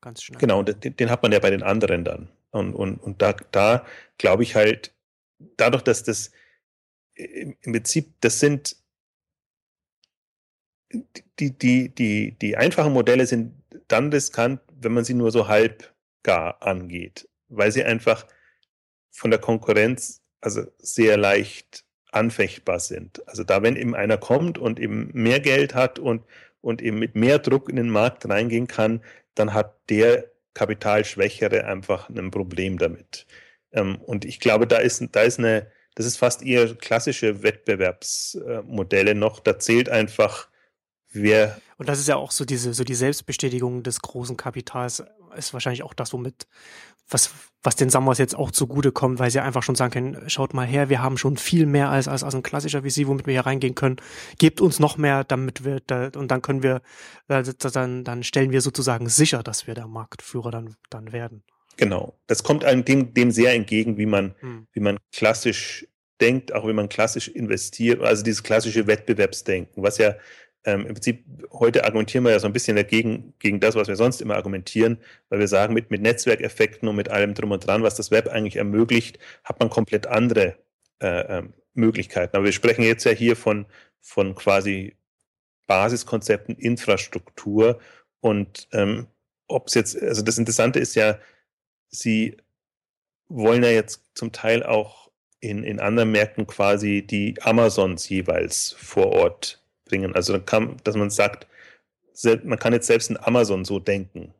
[0.00, 0.40] Ganz schnell.
[0.40, 2.28] Genau, den, den hat man ja bei den anderen dann.
[2.50, 3.84] Und, und, und da, da
[4.18, 4.94] glaube ich halt,
[5.56, 6.32] dadurch, dass das
[7.14, 8.76] im Prinzip, das sind
[11.38, 13.54] die, die, die, die einfachen Modelle sind
[13.88, 18.26] dann riskant, wenn man sie nur so halb gar angeht, weil sie einfach
[19.10, 23.26] von der Konkurrenz also sehr leicht anfechtbar sind.
[23.26, 26.24] Also da, wenn eben einer kommt und eben mehr Geld hat und,
[26.60, 29.02] und eben mit mehr Druck in den Markt reingehen kann,
[29.34, 33.26] dann hat der Kapitalschwächere einfach ein Problem damit.
[33.72, 39.14] Ähm, und ich glaube, da ist, da ist eine, das ist fast eher klassische Wettbewerbsmodelle
[39.14, 39.40] noch.
[39.40, 40.48] Da zählt einfach,
[41.12, 41.60] wer.
[41.78, 45.02] Und das ist ja auch so diese, so die Selbstbestätigung des großen Kapitals.
[45.36, 46.46] ist wahrscheinlich auch das, womit,
[47.08, 47.30] was,
[47.62, 50.66] was den Summers jetzt auch zugute kommt, weil sie einfach schon sagen können, schaut mal
[50.66, 53.46] her, wir haben schon viel mehr als, als, als ein klassischer VC, womit wir hier
[53.46, 53.96] reingehen können.
[54.38, 56.82] Gebt uns noch mehr, damit wir da, und dann können wir,
[57.28, 61.42] dann, dann stellen wir sozusagen sicher, dass wir der Marktführer dann, dann werden.
[61.76, 62.18] Genau.
[62.26, 64.66] Das kommt einem dem, dem sehr entgegen, wie man, hm.
[64.72, 65.86] wie man klassisch
[66.20, 70.14] denkt, auch wenn man klassisch investiert, also dieses klassische Wettbewerbsdenken, was ja
[70.64, 73.96] ähm, im Prinzip heute argumentieren wir ja so ein bisschen dagegen, gegen das, was wir
[73.96, 74.98] sonst immer argumentieren,
[75.28, 78.28] weil wir sagen, mit, mit Netzwerkeffekten und mit allem drum und dran, was das Web
[78.28, 80.56] eigentlich ermöglicht, hat man komplett andere
[81.00, 82.36] äh, ähm, Möglichkeiten.
[82.36, 83.66] Aber wir sprechen jetzt ja hier von,
[84.00, 84.96] von quasi
[85.66, 87.80] Basiskonzepten, Infrastruktur
[88.20, 89.08] und ähm,
[89.48, 91.18] ob es jetzt, also das Interessante ist ja,
[91.88, 92.36] sie
[93.28, 99.06] wollen ja jetzt zum Teil auch in, in anderen Märkten quasi die Amazons jeweils vor
[99.08, 99.61] Ort
[99.92, 100.14] bringen.
[100.14, 101.46] Also kann, dass man sagt,
[102.44, 104.32] man kann jetzt selbst in Amazon so denken.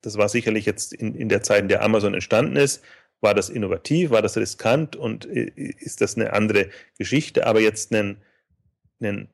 [0.00, 2.82] Das war sicherlich jetzt in, in der Zeit, in der Amazon entstanden ist,
[3.20, 7.46] war das innovativ, war das riskant und ist das eine andere Geschichte.
[7.46, 8.16] Aber jetzt einen,
[9.00, 9.28] einen,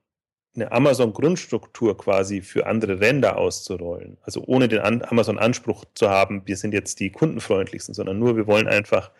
[0.55, 6.73] eine Amazon-Grundstruktur quasi für andere Länder auszurollen, also ohne den Amazon-Anspruch zu haben, wir sind
[6.73, 9.11] jetzt die kundenfreundlichsten, sondern nur, wir wollen einfach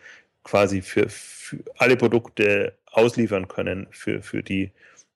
[0.43, 4.71] quasi für, für alle Produkte ausliefern können für, für die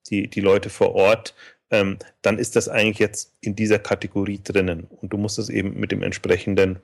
[0.07, 1.33] die, die Leute vor Ort,
[1.71, 4.87] ähm, dann ist das eigentlich jetzt in dieser Kategorie drinnen.
[5.01, 6.79] Und du musst es eben mit dem entsprechenden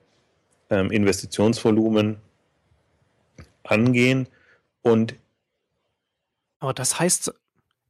[0.68, 2.16] ähm, Investitionsvolumen
[3.64, 4.26] angehen.
[4.82, 5.14] Und
[6.58, 7.32] aber das heißt,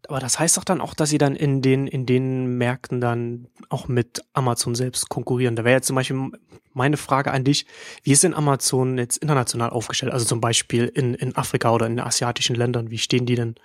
[0.08, 3.48] aber das heißt doch dann auch, dass sie dann in den, in den Märkten dann
[3.68, 5.56] auch mit Amazon selbst konkurrieren.
[5.56, 6.30] Da wäre jetzt zum Beispiel
[6.72, 7.66] meine Frage an dich,
[8.02, 10.12] wie ist denn Amazon jetzt international aufgestellt?
[10.12, 12.90] Also zum Beispiel in, in Afrika oder in asiatischen Ländern.
[12.90, 13.56] Wie stehen die denn,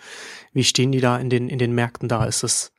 [0.53, 2.25] wie stehen die da in den, in den Märkten da?
[2.25, 2.73] Ist es,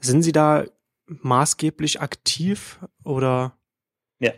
[0.00, 0.64] sind sie da
[1.06, 3.56] maßgeblich aktiv oder?
[4.18, 4.32] Ja,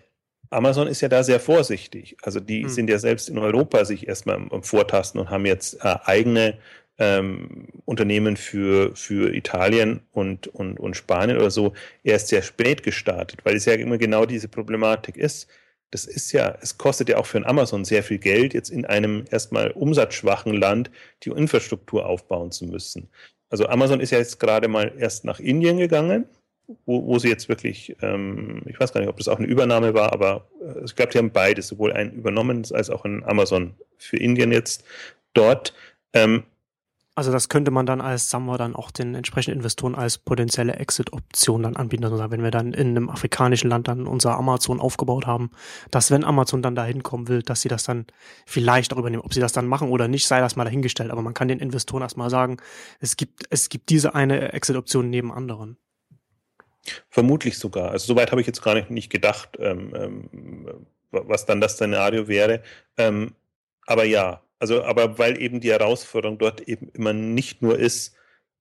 [0.51, 2.17] Amazon ist ja da sehr vorsichtig.
[2.23, 2.69] Also die hm.
[2.69, 6.59] sind ja selbst in Europa sich erstmal am Vortasten und haben jetzt äh, eigene
[6.99, 13.45] ähm, Unternehmen für, für Italien und, und, und Spanien oder so erst sehr spät gestartet,
[13.45, 15.49] weil es ja immer genau diese Problematik ist.
[15.91, 18.85] Das ist ja, es kostet ja auch für ein Amazon sehr viel Geld, jetzt in
[18.85, 20.91] einem erstmal umsatzschwachen Land
[21.23, 23.09] die Infrastruktur aufbauen zu müssen.
[23.49, 26.27] Also Amazon ist ja jetzt gerade mal erst nach Indien gegangen,
[26.85, 29.95] wo, wo sie jetzt wirklich, ähm, ich weiß gar nicht, ob das auch eine Übernahme
[29.95, 33.75] war, aber äh, ich glaube, die haben beides, sowohl ein übernommenes als auch ein Amazon
[33.97, 34.85] für Indien jetzt
[35.33, 35.73] dort.
[36.13, 36.43] Ähm,
[37.19, 41.65] also das könnte man dann als Samwer dann auch den entsprechenden Investoren als potenzielle Exit-Option
[41.65, 42.05] dann anbieten.
[42.05, 45.51] Also wenn wir dann in einem afrikanischen Land dann unser Amazon aufgebaut haben,
[45.91, 48.07] dass wenn Amazon dann da hinkommen will, dass sie das dann
[48.47, 49.23] vielleicht auch übernehmen.
[49.23, 51.11] Ob sie das dann machen oder nicht, sei das mal dahingestellt.
[51.11, 52.59] Aber man kann den Investoren erstmal sagen,
[53.01, 55.77] es gibt, es gibt diese eine Exit-Option neben anderen.
[57.11, 57.91] Vermutlich sogar.
[57.91, 62.29] Also soweit habe ich jetzt gar nicht, nicht gedacht, ähm, ähm, was dann das Szenario
[62.29, 62.63] wäre.
[62.97, 63.35] Ähm,
[63.87, 68.15] aber ja, also, aber weil eben die Herausforderung dort eben immer nicht nur ist,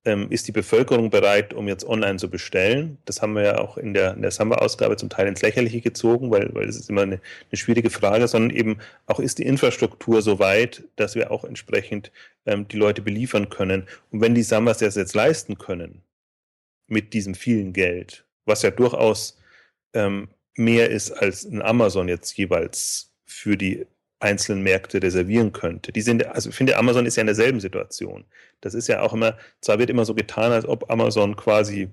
[0.05, 2.97] ähm, ist die Bevölkerung bereit, um jetzt online zu bestellen?
[3.05, 6.31] Das haben wir ja auch in der, in der Samba-Ausgabe zum Teil ins Lächerliche gezogen,
[6.31, 10.21] weil, weil das ist immer eine, eine schwierige Frage, sondern eben auch ist die Infrastruktur
[10.21, 12.11] so weit, dass wir auch entsprechend
[12.45, 13.87] ähm, die Leute beliefern können.
[14.11, 16.03] Und wenn die Sambas das jetzt leisten können,
[16.87, 19.37] mit diesem vielen Geld, was ja durchaus
[19.93, 23.85] ähm, mehr ist als ein Amazon jetzt jeweils für die
[24.19, 25.91] einzelnen Märkte reservieren könnte.
[25.91, 28.25] Die sind, also ich finde, Amazon ist ja in derselben Situation.
[28.61, 31.89] Das ist ja auch immer, zwar wird immer so getan, als ob Amazon quasi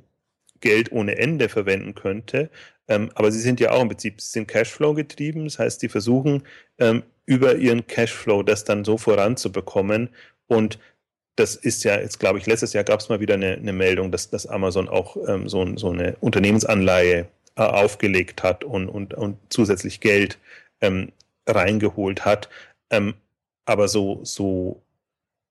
[0.61, 2.51] Geld ohne Ende verwenden könnte,
[2.89, 5.89] ähm, aber sie sind ja auch im Prinzip, sie sind Cashflow getrieben, das heißt, sie
[5.89, 6.43] versuchen
[6.79, 10.09] ähm, über ihren Cashflow das dann so voranzubekommen
[10.47, 10.79] und
[11.37, 14.13] das ist ja, jetzt glaube ich, letztes Jahr gab es mal wieder eine, eine Meldung,
[14.13, 19.37] dass, dass Amazon auch ähm, so, so eine Unternehmensanleihe äh, aufgelegt hat und, und, und
[19.51, 20.39] zusätzlich Geld
[20.81, 21.13] ähm,
[21.47, 22.49] reingeholt hat.
[22.91, 23.15] Ähm,
[23.65, 24.83] aber so, so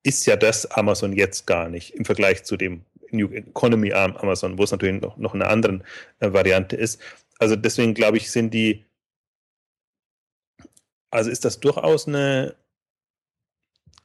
[0.03, 4.63] ist ja das Amazon jetzt gar nicht im Vergleich zu dem New Economy Amazon, wo
[4.63, 5.81] es natürlich noch, noch eine andere
[6.19, 6.99] äh, Variante ist.
[7.39, 8.85] Also deswegen glaube ich, sind die,
[11.11, 12.55] also ist das durchaus eine,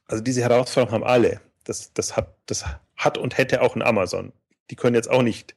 [0.05, 1.41] also diese Herausforderung haben alle.
[1.63, 4.31] Das, das, hat, das hat und hätte auch ein Amazon.
[4.69, 5.55] Die können jetzt auch nicht,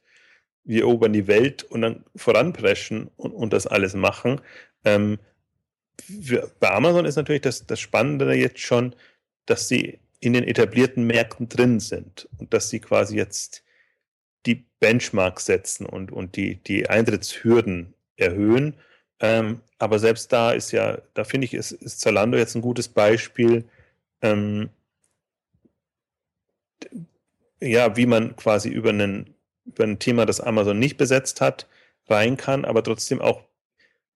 [0.63, 4.41] wir erobern die Welt und dann voranpreschen und, und das alles machen.
[4.85, 5.19] Ähm,
[6.01, 8.95] für, bei Amazon ist natürlich das, das Spannende jetzt schon,
[9.45, 13.63] dass sie in den etablierten Märkten drin sind und dass sie quasi jetzt
[14.45, 18.75] die Benchmarks setzen und, und die, die Eintrittshürden erhöhen.
[19.19, 22.87] Ähm, aber selbst da ist ja, da finde ich, ist, ist Zalando jetzt ein gutes
[22.87, 23.65] Beispiel,
[24.21, 24.69] ähm,
[27.61, 29.33] ja, wie man quasi über, einen,
[29.65, 31.67] über ein Thema, das Amazon nicht besetzt hat,
[32.07, 33.43] rein kann, aber trotzdem auch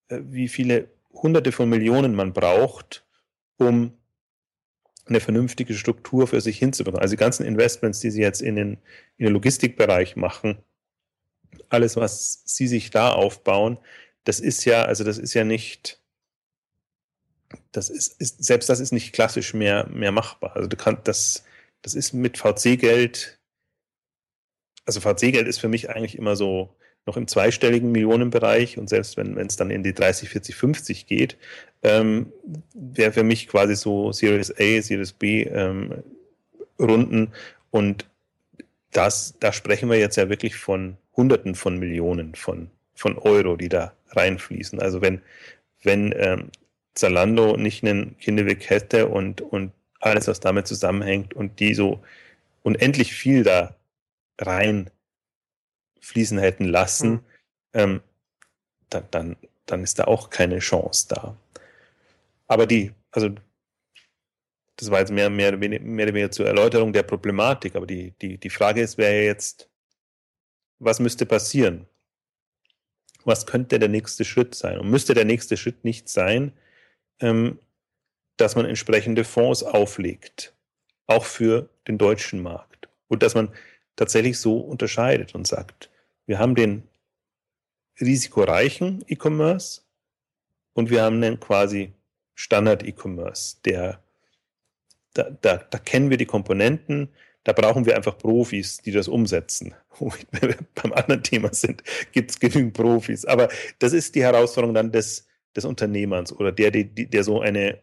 [0.10, 0.90] äh, wie viele
[1.22, 3.06] Hunderte von Millionen man braucht,
[3.58, 3.94] um
[5.06, 7.02] eine vernünftige Struktur für sich hinzubekommen.
[7.02, 8.74] Also die ganzen Investments, die sie jetzt in den,
[9.18, 10.58] in den Logistikbereich machen,
[11.70, 13.78] alles, was sie sich da aufbauen,
[14.24, 16.02] das ist ja, also das ist ja nicht,
[17.72, 20.56] das ist, ist selbst das ist nicht klassisch mehr, mehr machbar.
[20.56, 21.44] Also du kannst das,
[21.82, 23.37] das ist mit VC-Geld,
[24.88, 26.74] also VC-Geld ist für mich eigentlich immer so
[27.06, 31.38] noch im zweistelligen Millionenbereich und selbst wenn es dann in die 30, 40, 50 geht,
[31.84, 32.32] ähm,
[32.74, 36.04] wäre für mich quasi so Series A, Series B ähm,
[36.80, 37.34] Runden
[37.70, 38.10] und
[38.92, 43.70] das, da sprechen wir jetzt ja wirklich von Hunderten von Millionen von, von Euro, die
[43.70, 44.80] da reinfließen.
[44.80, 45.22] Also wenn,
[45.84, 46.50] wenn ähm,
[46.94, 52.00] Zalando nicht einen Kinderweg hätte und, und alles, was damit zusammenhängt und die so
[52.64, 53.77] unendlich viel da
[54.40, 54.90] rein
[56.02, 57.22] fließen hätten lassen, mhm.
[57.74, 58.02] ähm,
[58.90, 61.38] dann, dann, dann ist da auch keine Chance da.
[62.48, 63.30] Aber die, also
[64.78, 68.12] das war jetzt mehr, mehr, mehr, mehr oder weniger zur Erläuterung der Problematik, aber die,
[68.22, 69.70] die, die Frage ist, wäre jetzt,
[70.80, 71.88] was müsste passieren?
[73.26, 74.80] Was könnte der nächste Schritt sein?
[74.80, 76.54] Und müsste der nächste Schritt nicht sein,
[77.20, 77.60] ähm,
[78.38, 80.56] dass man entsprechende Fonds auflegt,
[81.08, 82.88] auch für den deutschen Markt.
[83.08, 83.52] Und dass man
[83.98, 85.90] tatsächlich so unterscheidet und sagt,
[86.26, 86.84] wir haben den
[88.00, 89.82] risikoreichen E-Commerce
[90.74, 91.92] und wir haben den quasi
[92.36, 94.02] Standard-E-Commerce, der
[95.14, 97.10] da, da, da kennen wir die Komponenten,
[97.44, 99.74] da brauchen wir einfach Profis, die das umsetzen.
[100.00, 101.82] Wenn wir beim anderen Thema sind,
[102.12, 103.26] gibt es genügend Profis.
[103.26, 107.80] Aber das ist die Herausforderung dann des, des Unternehmers oder der, der, der so eine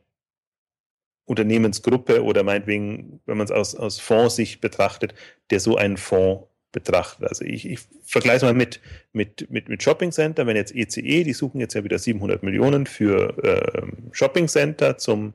[1.27, 5.15] Unternehmensgruppe oder meinetwegen, wenn man es aus, aus Fondssicht betrachtet,
[5.51, 7.29] der so einen Fonds betrachtet.
[7.29, 8.81] Also ich, ich vergleiche es mal mit,
[9.13, 10.47] mit, mit, mit Shopping Center.
[10.47, 15.33] Wenn jetzt ECE, die suchen jetzt ja wieder 700 Millionen für äh, Shopping Center zum,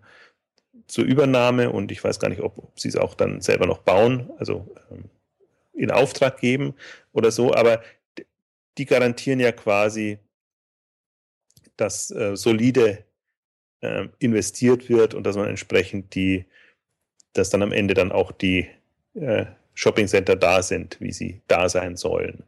[0.86, 3.80] zur Übernahme und ich weiß gar nicht, ob, ob sie es auch dann selber noch
[3.80, 5.06] bauen, also ähm,
[5.74, 6.76] in Auftrag geben
[7.14, 7.82] oder so, aber
[8.78, 10.20] die garantieren ja quasi,
[11.78, 13.06] dass äh, solide
[13.82, 16.46] äh, investiert wird und dass man entsprechend die,
[17.34, 18.68] dass dann am Ende dann auch die
[19.16, 22.44] äh, Shopping Center da sind, wie sie da sein sollen.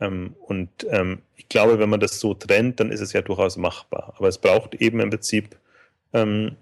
[0.00, 3.56] Ähm, und ähm, ich glaube, wenn man das so trennt, dann ist es ja durchaus
[3.56, 4.14] machbar.
[4.16, 5.56] Aber es braucht eben im Prinzip,
[6.12, 6.56] ähm,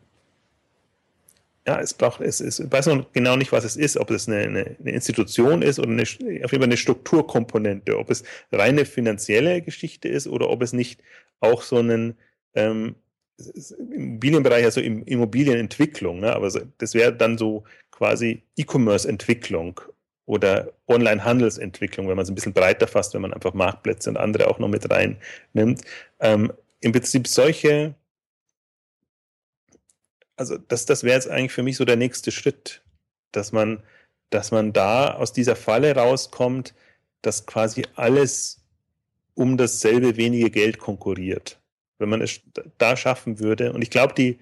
[1.66, 4.28] ja, es braucht, es, es ich weiß noch genau nicht, was es ist, ob es
[4.28, 8.85] eine, eine, eine Institution ist oder eine, auf jeden Fall eine Strukturkomponente, ob es reine
[8.85, 11.00] finanzielle Geschichte ist oder ob es nicht
[11.40, 12.16] auch so einen
[12.54, 12.96] ähm,
[13.50, 16.35] Immobilienbereich, also Immobilienentwicklung, ne?
[16.35, 19.81] aber das wäre dann so quasi E-Commerce-Entwicklung
[20.26, 24.48] oder Online-Handelsentwicklung, wenn man es ein bisschen breiter fasst, wenn man einfach Marktplätze und andere
[24.48, 25.83] auch noch mit reinnimmt.
[26.20, 27.94] Ähm, Im Prinzip solche,
[30.37, 32.83] also das, das wäre jetzt eigentlich für mich so der nächste Schritt,
[33.33, 33.83] dass man,
[34.31, 36.74] dass man da aus dieser Falle rauskommt,
[37.22, 38.64] dass quasi alles
[39.35, 41.62] um dasselbe wenige Geld konkurriert
[42.02, 42.40] wenn man es
[42.78, 43.72] da schaffen würde.
[43.72, 44.38] Und ich glaube, die,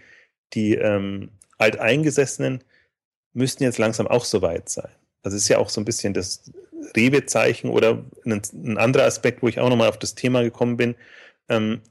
[0.54, 2.64] die ähm, Alteingesessenen
[3.32, 4.90] müssten jetzt langsam auch so weit sein.
[5.22, 6.50] Es ist ja auch so ein bisschen das
[6.96, 10.94] Rewe-Zeichen oder ein, ein, anderer Aspekt, wo ich auch nochmal auf das Thema gekommen bin.
[11.48, 11.82] Ähm,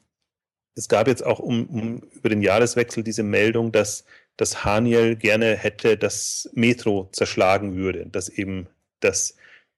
[0.76, 4.06] es gab jetzt auch um, um, über den Jahreswechsel diese Meldung, dass,
[4.38, 8.68] dass Haniel gerne hätte, dass Metro zerschlagen würde, dass eben
[9.00, 9.36] das,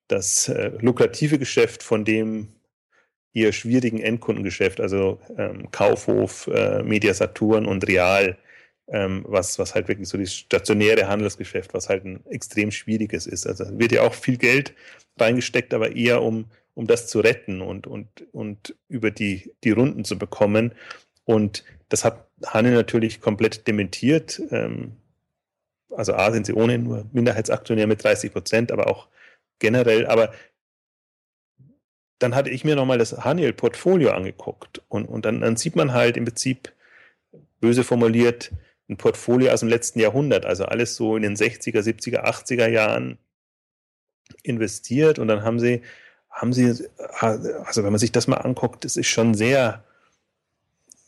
[0.08, 2.50] das äh, lukrative Geschäft, von dem
[3.34, 8.38] ihr schwierigen Endkundengeschäft, also ähm, Kaufhof, äh, Media Saturn und Real,
[8.88, 13.48] ähm, was, was halt wirklich so das stationäre Handelsgeschäft, was halt ein extrem schwieriges ist.
[13.48, 14.74] Also wird ja auch viel Geld
[15.18, 20.04] reingesteckt, aber eher um, um das zu retten und, und, und über die, die Runden
[20.04, 20.74] zu bekommen.
[21.24, 24.42] Und das hat Hanne natürlich komplett dementiert.
[24.52, 24.98] Ähm,
[25.96, 29.08] also A sind sie ohnehin nur Minderheitsaktionär mit 30 Prozent, aber auch
[29.60, 30.08] generell.
[30.08, 30.34] Aber
[32.22, 36.18] dann hatte ich mir nochmal das Haniel-Portfolio angeguckt und, und dann, dann sieht man halt
[36.18, 36.72] im Prinzip,
[37.60, 38.52] böse formuliert,
[38.90, 43.18] ein Portfolio aus dem letzten Jahrhundert, also alles so in den 60er, 70er, 80er Jahren
[44.44, 45.82] investiert und dann haben sie,
[46.30, 46.88] haben sie,
[47.20, 49.84] also wenn man sich das mal anguckt, das ist schon sehr,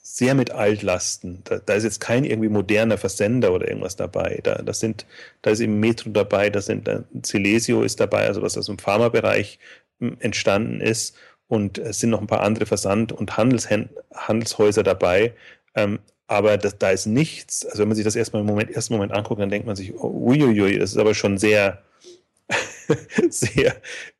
[0.02, 1.42] sehr mit Altlasten.
[1.44, 4.42] Da, da ist jetzt kein irgendwie moderner Versender oder irgendwas dabei.
[4.44, 5.06] Da, das sind,
[5.42, 8.78] da ist eben Metro dabei, da sind da Celesio ist dabei, also was aus dem
[8.78, 9.60] Pharmabereich
[10.00, 11.16] entstanden ist.
[11.48, 15.34] Und es sind noch ein paar andere Versand- und Handelshäuser dabei.
[15.76, 17.66] Ähm, aber das, da ist nichts.
[17.66, 19.94] Also wenn man sich das erstmal im Moment, ersten Moment anguckt, dann denkt man sich,
[19.94, 21.84] oh, uiuiui, das ist aber schon sehr,
[23.30, 23.76] sehr,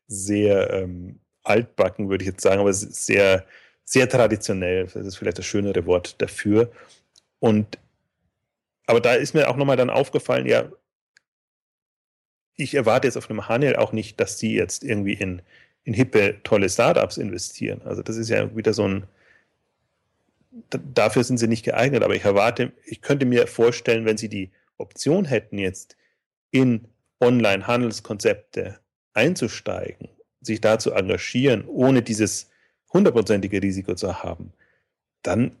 [0.06, 3.44] sehr ähm, altbacken, würde ich jetzt sagen, aber sehr,
[3.84, 6.70] sehr traditionell, das ist vielleicht das schönere Wort dafür.
[7.40, 7.78] Und
[8.86, 10.70] aber da ist mir auch nochmal dann aufgefallen, ja,
[12.56, 15.42] ich erwarte jetzt auf einem Hanel auch nicht, dass die jetzt irgendwie in,
[15.84, 17.82] in hippe, tolle Startups investieren.
[17.84, 19.04] Also das ist ja wieder so ein,
[20.70, 24.50] dafür sind sie nicht geeignet, aber ich erwarte, ich könnte mir vorstellen, wenn sie die
[24.78, 25.96] Option hätten, jetzt
[26.50, 26.86] in
[27.20, 28.78] Online-Handelskonzepte
[29.12, 30.08] einzusteigen,
[30.40, 32.50] sich da zu engagieren, ohne dieses
[32.92, 34.52] hundertprozentige Risiko zu haben,
[35.22, 35.52] dann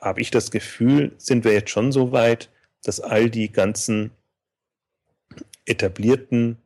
[0.00, 2.50] habe ich das Gefühl, sind wir jetzt schon so weit,
[2.82, 4.10] dass all die ganzen
[5.64, 6.58] etablierten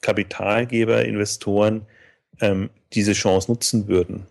[0.00, 1.86] Kapitalgeber, Investoren
[2.40, 4.26] ähm, diese Chance nutzen würden.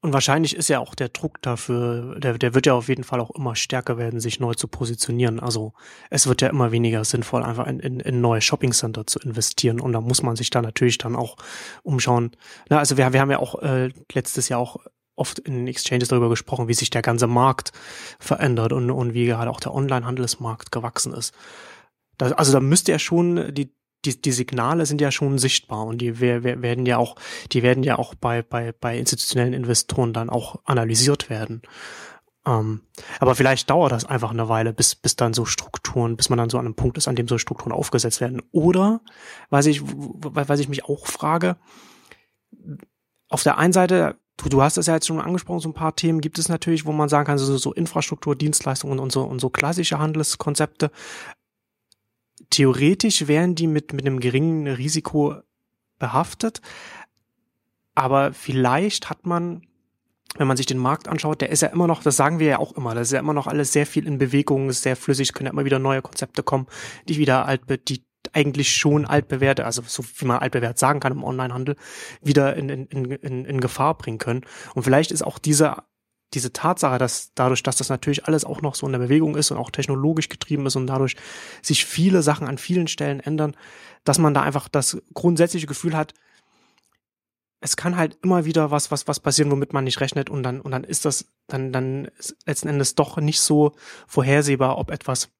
[0.00, 3.20] Und wahrscheinlich ist ja auch der Druck dafür, der, der wird ja auf jeden Fall
[3.20, 5.40] auch immer stärker werden, sich neu zu positionieren.
[5.40, 5.72] Also
[6.10, 9.80] es wird ja immer weniger sinnvoll, einfach in, in, in neue Shopping-Center zu investieren.
[9.80, 11.36] Und da muss man sich da natürlich dann auch
[11.82, 12.32] umschauen.
[12.68, 14.76] Na, also wir, wir haben ja auch äh, letztes Jahr auch
[15.16, 17.72] oft in Exchanges darüber gesprochen, wie sich der ganze Markt
[18.18, 21.34] verändert und, und wie gerade auch der Online-Handelsmarkt gewachsen ist.
[22.18, 23.72] Das, also da müsste ja schon die
[24.04, 27.16] die, die Signale sind ja schon sichtbar und die werden ja auch,
[27.52, 31.62] die werden ja auch bei, bei, bei institutionellen Investoren dann auch analysiert werden.
[32.46, 32.82] Ähm,
[33.20, 36.50] aber vielleicht dauert das einfach eine Weile, bis, bis dann so Strukturen, bis man dann
[36.50, 38.42] so an einem Punkt ist, an dem so Strukturen aufgesetzt werden.
[38.52, 39.00] Oder,
[39.50, 41.56] was ich, was ich mich auch frage,
[43.28, 45.96] auf der einen Seite, du, du hast es ja jetzt schon angesprochen, so ein paar
[45.96, 49.40] Themen gibt es natürlich, wo man sagen kann, so, so Infrastruktur, Dienstleistungen und so, und
[49.40, 50.90] so klassische Handelskonzepte
[52.54, 55.34] theoretisch wären die mit, mit einem geringen Risiko
[55.98, 56.60] behaftet.
[57.96, 59.66] Aber vielleicht hat man,
[60.36, 62.58] wenn man sich den Markt anschaut, der ist ja immer noch, das sagen wir ja
[62.58, 65.32] auch immer, das ist ja immer noch alles sehr viel in Bewegung, ist sehr flüssig,
[65.32, 66.66] können ja immer wieder neue Konzepte kommen,
[67.08, 71.24] die wieder alt, die eigentlich schon altbewährte, also so wie man altbewährt sagen kann im
[71.24, 71.76] Onlinehandel,
[72.22, 74.42] wieder in, in, in, in Gefahr bringen können.
[74.74, 75.76] Und vielleicht ist auch diese
[76.34, 79.50] diese Tatsache, dass dadurch, dass das natürlich alles auch noch so in der Bewegung ist
[79.50, 81.16] und auch technologisch getrieben ist und dadurch
[81.62, 83.56] sich viele Sachen an vielen Stellen ändern,
[84.04, 86.14] dass man da einfach das grundsätzliche Gefühl hat,
[87.60, 90.60] es kann halt immer wieder was, was, was passieren, womit man nicht rechnet und dann,
[90.60, 92.08] und dann ist das, dann, dann
[92.44, 93.72] letzten Endes doch nicht so
[94.06, 95.30] vorhersehbar, ob etwas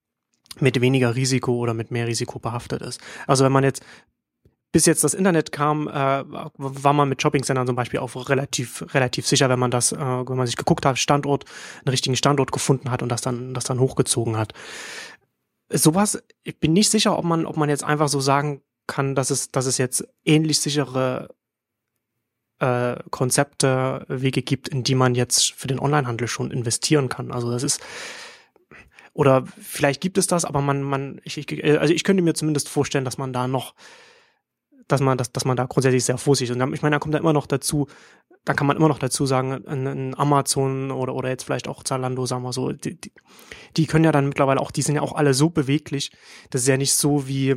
[0.59, 2.99] mit weniger Risiko oder mit mehr Risiko behaftet ist.
[3.27, 3.83] Also wenn man jetzt
[4.75, 9.25] bis jetzt das Internet kam, äh, war man mit Shopping-Centern zum Beispiel auch relativ, relativ
[9.25, 11.45] sicher, wenn man das, äh, wenn man sich geguckt hat, Standort,
[11.85, 14.51] einen richtigen Standort gefunden hat und das dann, das dann hochgezogen hat.
[15.69, 19.29] Sowas, ich bin nicht sicher, ob man, ob man jetzt einfach so sagen kann, dass
[19.29, 21.29] es, dass es jetzt ähnlich sichere
[22.59, 27.31] äh, Konzepte, Wege gibt, in die man jetzt für den Onlinehandel schon investieren kann.
[27.31, 27.79] Also das ist,
[29.13, 32.67] oder vielleicht gibt es das, aber man, man, ich, ich, also ich könnte mir zumindest
[32.67, 33.73] vorstellen, dass man da noch
[34.87, 36.61] dass man, dass, dass man da grundsätzlich sehr vorsichtig ist.
[36.61, 37.87] Und ich meine, da kommt da immer noch dazu,
[38.43, 42.25] dann kann man immer noch dazu sagen, ein Amazon oder, oder jetzt vielleicht auch Zalando,
[42.25, 43.11] sagen wir so, die, die,
[43.75, 46.11] die können ja dann mittlerweile auch, die sind ja auch alle so beweglich,
[46.51, 47.55] das ist ja nicht so wie,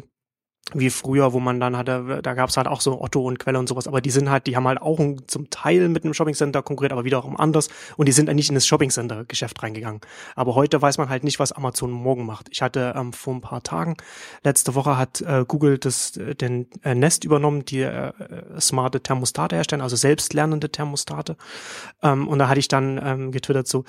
[0.74, 3.58] wie früher, wo man dann hatte, da gab es halt auch so Otto und Quelle
[3.58, 6.62] und sowas, aber die sind halt, die haben halt auch zum Teil mit einem Shoppingcenter
[6.62, 10.00] konkurriert, aber wiederum anders und die sind nicht in das Shoppingcenter-Geschäft reingegangen.
[10.34, 12.48] Aber heute weiß man halt nicht, was Amazon morgen macht.
[12.50, 13.96] Ich hatte ähm, vor ein paar Tagen,
[14.44, 19.02] letzte Woche hat äh, Google das, äh, den äh, Nest übernommen, die äh, äh, smarte
[19.02, 21.36] Thermostate herstellen, also selbstlernende Thermostate.
[22.02, 23.84] Ähm, und da hatte ich dann ähm, getwittert so,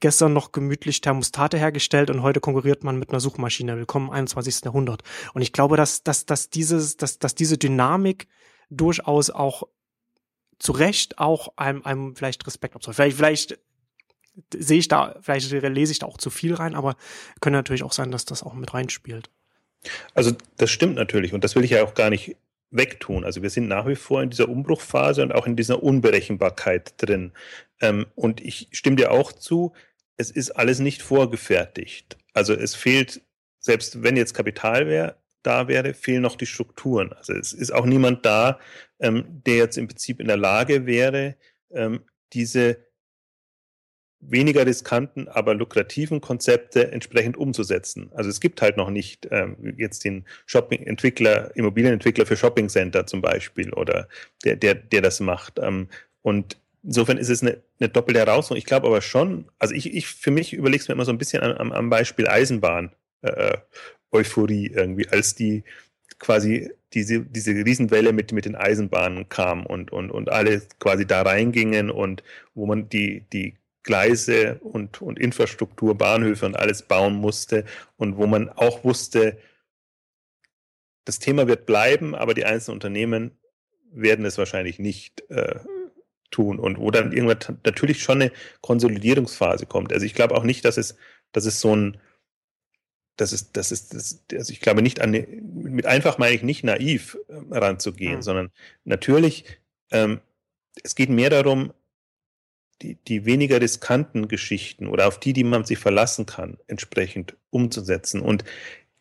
[0.00, 3.76] gestern noch gemütlich Thermostate hergestellt und heute konkurriert man mit einer Suchmaschine.
[3.76, 4.64] Willkommen im 21.
[4.64, 5.02] Jahrhundert.
[5.34, 8.28] Und ich glaube, dass, dass dass, dass, dieses, dass, dass diese Dynamik
[8.70, 9.64] durchaus auch
[10.58, 12.96] zu Recht auch einem, einem vielleicht Respekt abzollt.
[12.96, 13.58] Vielleicht, vielleicht
[14.54, 16.96] sehe ich da, vielleicht lese ich da auch zu viel rein, aber
[17.40, 19.30] könnte natürlich auch sein, dass das auch mit reinspielt.
[20.14, 22.36] Also das stimmt natürlich und das will ich ja auch gar nicht
[22.70, 23.24] wegtun.
[23.24, 27.32] Also wir sind nach wie vor in dieser Umbruchphase und auch in dieser Unberechenbarkeit drin.
[27.80, 29.72] Ähm, und ich stimme dir auch zu,
[30.16, 32.16] es ist alles nicht vorgefertigt.
[32.32, 33.22] Also es fehlt,
[33.60, 37.12] selbst wenn jetzt Kapital wäre, da wäre, fehlen noch die Strukturen.
[37.12, 38.58] Also es ist auch niemand da,
[39.00, 41.36] ähm, der jetzt im Prinzip in der Lage wäre,
[41.70, 42.00] ähm,
[42.32, 42.78] diese
[44.20, 48.10] weniger riskanten, aber lukrativen Konzepte entsprechend umzusetzen.
[48.14, 53.20] Also es gibt halt noch nicht ähm, jetzt den Shopping-Entwickler, Immobilienentwickler für Shopping Center zum
[53.20, 54.08] Beispiel oder
[54.44, 55.58] der, der, der das macht.
[55.60, 55.88] Ähm,
[56.22, 58.58] und insofern ist es eine, eine doppelte Herausforderung.
[58.58, 61.18] Ich glaube aber schon, also ich, ich für mich überlege es mir immer so ein
[61.18, 62.92] bisschen am, am Beispiel Eisenbahn.
[63.22, 63.58] Äh,
[64.12, 65.64] Euphorie irgendwie, als die
[66.18, 71.22] quasi diese, diese Riesenwelle mit, mit den Eisenbahnen kam und, und, und alle quasi da
[71.22, 72.22] reingingen und
[72.54, 77.64] wo man die, die Gleise und, und Infrastruktur, Bahnhöfe und alles bauen musste
[77.96, 79.38] und wo man auch wusste,
[81.04, 83.30] das Thema wird bleiben, aber die einzelnen Unternehmen
[83.92, 85.60] werden es wahrscheinlich nicht äh,
[86.30, 89.92] tun und wo dann irgendwann natürlich schon eine Konsolidierungsphase kommt.
[89.92, 90.96] Also ich glaube auch nicht, dass es,
[91.32, 91.98] dass es so ein,
[93.16, 96.64] das ist, das ist, das, also ich glaube nicht an, mit einfach meine ich nicht
[96.64, 98.22] naiv äh, ranzugehen, mhm.
[98.22, 98.50] sondern
[98.84, 99.44] natürlich,
[99.90, 100.20] ähm,
[100.82, 101.72] es geht mehr darum,
[102.82, 108.20] die, die weniger riskanten Geschichten oder auf die, die man sich verlassen kann, entsprechend umzusetzen.
[108.20, 108.44] Und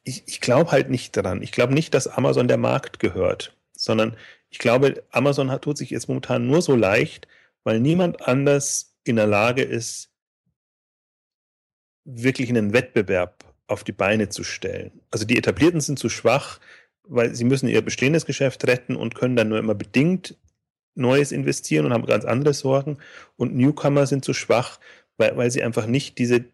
[0.04, 1.42] ich, ich glaube halt nicht daran.
[1.42, 4.16] Ich glaube nicht, dass Amazon der Markt gehört, sondern
[4.50, 7.28] ich glaube, Amazon hat, tut sich jetzt momentan nur so leicht,
[7.64, 10.12] weil niemand anders in der Lage ist,
[12.06, 14.92] wirklich einen Wettbewerb auf die Beine zu stellen.
[15.12, 16.60] Also die Etablierten sind zu schwach,
[17.04, 20.36] weil sie müssen ihr bestehendes Geschäft retten und können dann nur immer bedingt
[20.96, 22.98] Neues investieren und haben ganz andere Sorgen.
[23.36, 24.80] Und Newcomer sind zu schwach,
[25.18, 26.46] weil, weil sie einfach nicht diese,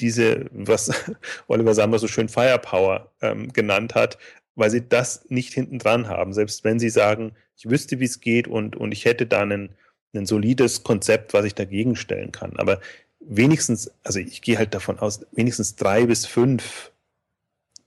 [0.00, 0.90] diese, was
[1.46, 4.18] Oliver Sammer so schön Firepower ähm, genannt hat,
[4.56, 6.32] weil sie das nicht hinten dran haben.
[6.32, 9.70] Selbst wenn sie sagen, ich wüsste, wie es geht und, und ich hätte da ein
[10.12, 12.56] solides Konzept, was ich dagegen stellen kann.
[12.56, 12.80] Aber
[13.20, 16.92] wenigstens, also ich gehe halt davon aus, wenigstens drei bis fünf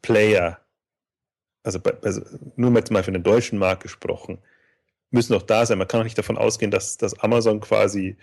[0.01, 0.59] Player,
[1.63, 2.21] also, bei, also
[2.55, 4.39] nur jetzt mal für den deutschen Markt gesprochen,
[5.11, 5.77] müssen doch da sein.
[5.77, 8.17] Man kann auch nicht davon ausgehen, dass, dass Amazon quasi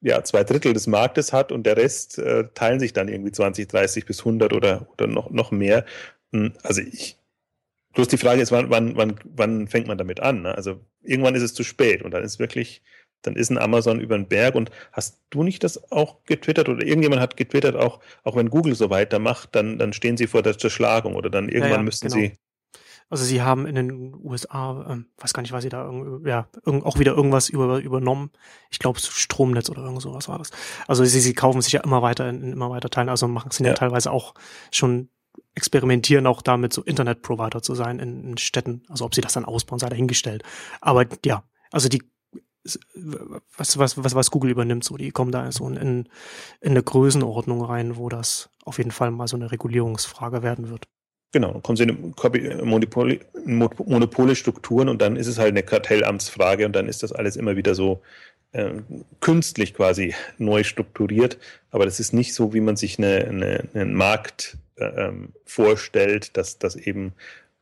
[0.00, 3.68] ja, zwei Drittel des Marktes hat und der Rest äh, teilen sich dann irgendwie 20,
[3.68, 5.84] 30 bis 100 oder, oder noch, noch mehr.
[6.32, 7.18] Hm, also ich,
[7.94, 10.42] bloß die Frage ist, wann, wann, wann, wann fängt man damit an?
[10.42, 10.54] Ne?
[10.54, 12.82] Also irgendwann ist es zu spät und dann ist wirklich,
[13.22, 16.84] dann ist ein Amazon über den Berg und hast du nicht das auch getwittert oder
[16.84, 20.58] irgendjemand hat getwittert, auch, auch wenn Google so weitermacht, dann, dann stehen sie vor der
[20.58, 22.20] Zerschlagung oder dann irgendwann ja, ja, müssten genau.
[22.20, 22.32] sie
[23.12, 25.92] also sie haben in den USA, ähm, weiß gar nicht, was sie da
[26.24, 28.30] ja, auch wieder irgendwas über, übernommen.
[28.70, 30.50] Ich glaube Stromnetz oder irgend sowas war das.
[30.88, 33.50] Also sie, sie kaufen sich ja immer weiter in, in immer weiter Teilen, also machen
[33.50, 33.70] sie ja.
[33.70, 34.32] ja teilweise auch
[34.70, 35.10] schon
[35.54, 38.82] experimentieren auch damit, so Internet-Provider zu sein in, in Städten.
[38.88, 40.42] Also ob sie das dann ausbauen, sei dahingestellt.
[40.80, 42.02] Aber ja, also die
[43.56, 46.06] was, was, was, was Google übernimmt, so, die kommen da so in, in
[46.62, 50.86] eine Größenordnung rein, wo das auf jeden Fall mal so eine Regulierungsfrage werden wird.
[51.32, 56.66] Genau, dann kommen sie in Monopole, Monopole Strukturen und dann ist es halt eine Kartellamtsfrage
[56.66, 58.02] und dann ist das alles immer wieder so
[58.52, 58.70] äh,
[59.20, 61.38] künstlich quasi neu strukturiert.
[61.70, 66.36] Aber das ist nicht so, wie man sich eine, eine, einen Markt äh, ähm, vorstellt,
[66.36, 67.14] dass, dass eben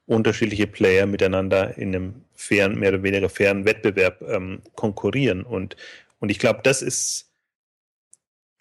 [0.07, 5.43] unterschiedliche Player miteinander in einem fairen, mehr oder weniger fairen Wettbewerb ähm, konkurrieren.
[5.43, 5.76] Und,
[6.18, 7.30] und ich glaube, das ist,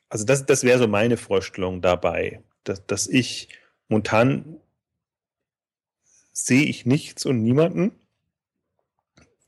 [0.10, 3.50] also das, das wäre so meine Vorstellung dabei, dass, dass ich
[3.88, 4.60] momentan
[6.34, 7.92] sehe ich nichts und niemanden,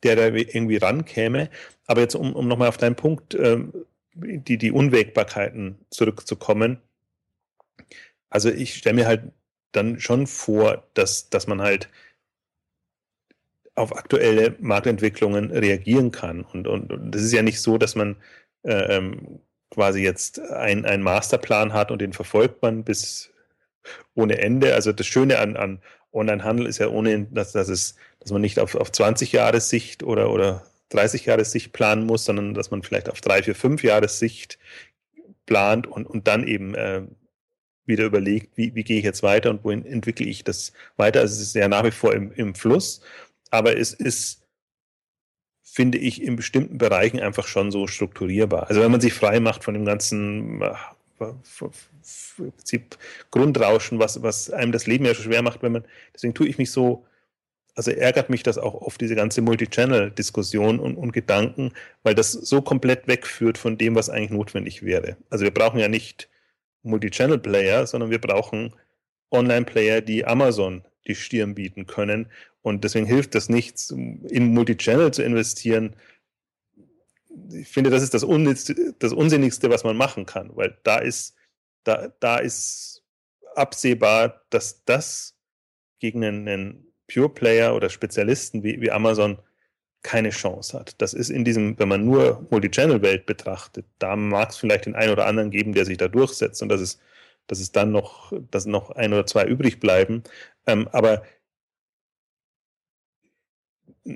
[0.04, 1.50] der da irgendwie rankäme.
[1.86, 3.74] Aber jetzt, um, um nochmal auf deinen Punkt, ähm,
[4.14, 6.82] die, die Unwägbarkeiten zurückzukommen.
[8.30, 9.32] Also ich stelle mir halt
[9.72, 11.90] dann schon vor, dass, dass man halt
[13.76, 16.44] auf aktuelle Marktentwicklungen reagieren kann.
[16.44, 18.18] Und, und, und das ist ja nicht so, dass man
[18.64, 23.32] äh, ähm, quasi jetzt einen Masterplan hat und den verfolgt man bis
[24.14, 24.76] ohne Ende.
[24.76, 28.60] Also das Schöne an, an Onlinehandel ist ja ohnehin, dass, dass, es, dass man nicht
[28.60, 32.84] auf, auf 20 Jahre Sicht oder, oder 30 Jahre Sicht planen muss, sondern dass man
[32.84, 34.60] vielleicht auf drei, vier, fünf Jahre Sicht
[35.46, 37.04] plant und, und dann eben äh,
[37.86, 41.22] wieder überlegt, wie, wie gehe ich jetzt weiter und wohin entwickle ich das weiter.
[41.22, 43.02] Also es ist ja nach wie vor im, im Fluss,
[43.52, 44.41] aber es ist,
[45.62, 48.68] finde ich, in bestimmten Bereichen einfach schon so strukturierbar.
[48.68, 50.62] Also wenn man sich frei macht von dem ganzen
[51.20, 52.97] im Prinzip
[53.30, 56.58] Grundrauschen, was, was einem das Leben ja schon schwer macht, wenn man, deswegen tue ich
[56.58, 57.06] mich so,
[57.76, 61.74] also ärgert mich das auch oft, diese ganze Multichannel-Diskussion und, und Gedanken,
[62.04, 65.16] weil das so komplett wegführt von dem, was eigentlich notwendig wäre.
[65.30, 66.28] Also wir brauchen ja nicht
[66.84, 68.74] Multichannel-Player, sondern wir brauchen
[69.30, 72.28] Online-Player, die Amazon die Stirn bieten können.
[72.62, 75.95] Und deswegen hilft das nichts, in Multichannel zu investieren,
[77.53, 78.26] ich finde, das ist das,
[78.99, 81.36] das Unsinnigste, was man machen kann, weil da ist,
[81.84, 83.03] da, da ist
[83.55, 85.36] absehbar, dass das
[85.99, 89.38] gegen einen, einen Pure Player oder Spezialisten wie, wie Amazon
[90.03, 90.99] keine Chance hat.
[90.99, 95.12] Das ist in diesem, wenn man nur Multichannel-Welt betrachtet, da mag es vielleicht den einen
[95.12, 96.99] oder anderen geben, der sich da durchsetzt und dass es,
[97.47, 100.24] dass es dann noch, dass noch ein oder zwei übrig bleiben.
[100.66, 101.24] Ähm, aber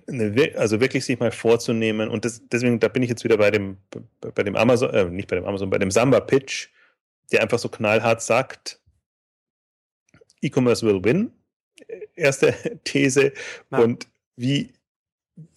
[0.08, 3.52] eine, also wirklich sich mal vorzunehmen und das, deswegen, da bin ich jetzt wieder bei
[3.52, 3.78] dem,
[4.20, 6.70] bei dem Amazon, äh, nicht bei dem Amazon, bei dem Samba-Pitch,
[7.32, 8.80] der einfach so knallhart sagt,
[10.42, 11.32] E-Commerce will win,
[12.16, 13.34] erste These,
[13.72, 13.80] ja.
[13.80, 14.74] und wie,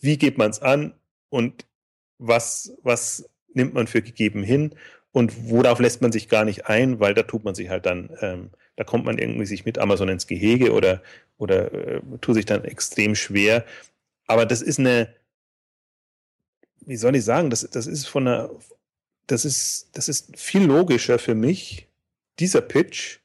[0.00, 0.94] wie geht man es an
[1.30, 1.64] und
[2.18, 4.74] was, was nimmt man für gegeben hin
[5.12, 8.10] und worauf lässt man sich gar nicht ein, weil da tut man sich halt dann,
[8.20, 11.02] ähm, da kommt man irgendwie sich mit Amazon ins Gehege oder,
[11.38, 13.64] oder äh, tut sich dann extrem schwer.
[14.28, 15.12] Aber das ist eine,
[16.86, 18.50] wie soll ich sagen, das, das ist von einer,
[19.26, 21.88] das ist, das ist viel logischer für mich,
[22.38, 23.18] dieser Pitch,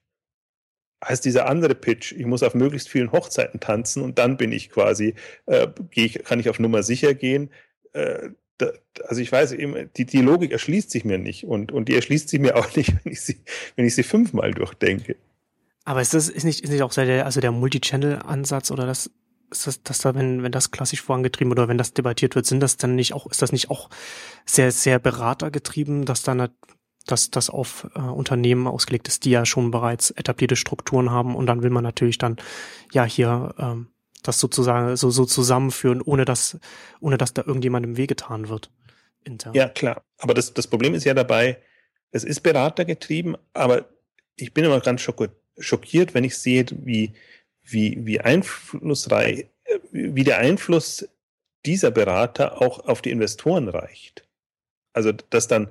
[1.00, 2.14] als dieser andere Pitch.
[2.14, 6.40] Ich muss auf möglichst vielen Hochzeiten tanzen und dann bin ich quasi, äh, ich, kann
[6.40, 7.52] ich auf Nummer sicher gehen.
[7.92, 8.30] Äh,
[9.06, 12.30] also ich weiß eben, die, die Logik erschließt sich mir nicht und, und die erschließt
[12.30, 13.38] sich mir auch nicht, wenn ich sie,
[13.76, 15.16] wenn ich sie fünfmal durchdenke.
[15.86, 19.10] Aber ist das, ist nicht, ist nicht auch der, also der Multi-Channel-Ansatz oder das,
[19.54, 22.60] ist das, dass da, wenn, wenn das klassisch vorangetrieben oder wenn das debattiert wird, sind
[22.60, 23.90] das dann nicht auch, ist das nicht auch
[24.46, 26.50] sehr, sehr beratergetrieben, dass dann,
[27.06, 31.46] dass das auf äh, Unternehmen ausgelegt ist, die ja schon bereits etablierte Strukturen haben und
[31.46, 32.38] dann will man natürlich dann
[32.92, 33.88] ja hier ähm,
[34.24, 36.58] das sozusagen so, so zusammenführen, ohne dass,
[37.00, 38.72] ohne dass da irgendjemandem wehgetan wird.
[39.24, 39.54] Intern.
[39.54, 40.04] Ja, klar.
[40.18, 41.62] Aber das, das Problem ist ja dabei,
[42.12, 43.90] es ist beratergetrieben, aber
[44.36, 47.14] ich bin immer ganz schockiert, wenn ich sehe, wie,
[47.64, 49.48] wie, wie einflussreich,
[49.92, 51.08] wie der Einfluss
[51.66, 54.24] dieser Berater auch auf die Investoren reicht.
[54.92, 55.70] Also, dass dann,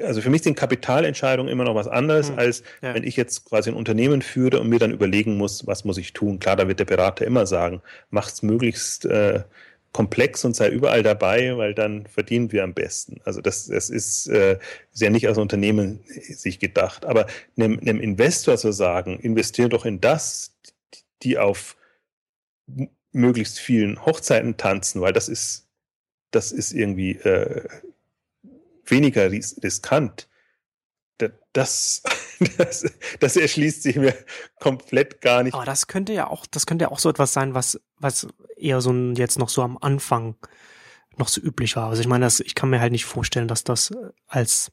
[0.00, 2.94] also für mich sind Kapitalentscheidungen immer noch was anderes, hm, als ja.
[2.94, 6.12] wenn ich jetzt quasi ein Unternehmen führe und mir dann überlegen muss, was muss ich
[6.12, 6.38] tun.
[6.38, 9.44] Klar, da wird der Berater immer sagen, macht's möglichst äh,
[9.92, 13.20] komplex und sei überall dabei, weil dann verdienen wir am besten.
[13.24, 14.58] Also das, das ist, äh,
[14.92, 17.06] ist ja nicht als Unternehmen sich gedacht.
[17.06, 17.26] Aber
[17.56, 20.55] einem, einem Investor zu sagen, investiere doch in das,
[21.22, 21.76] die auf
[23.12, 25.68] möglichst vielen Hochzeiten tanzen, weil das ist,
[26.30, 27.68] das ist irgendwie äh,
[28.84, 30.28] weniger ris riskant.
[31.52, 32.02] Das,
[32.58, 32.84] das,
[33.20, 34.14] das erschließt sich mir
[34.60, 35.54] komplett gar nicht.
[35.54, 38.82] Aber das könnte ja auch, das könnte ja auch so etwas sein, was, was eher
[38.82, 40.36] so ein, jetzt noch so am Anfang
[41.16, 41.88] noch so üblich war.
[41.88, 43.90] Also ich meine, das, ich kann mir halt nicht vorstellen, dass das
[44.26, 44.70] als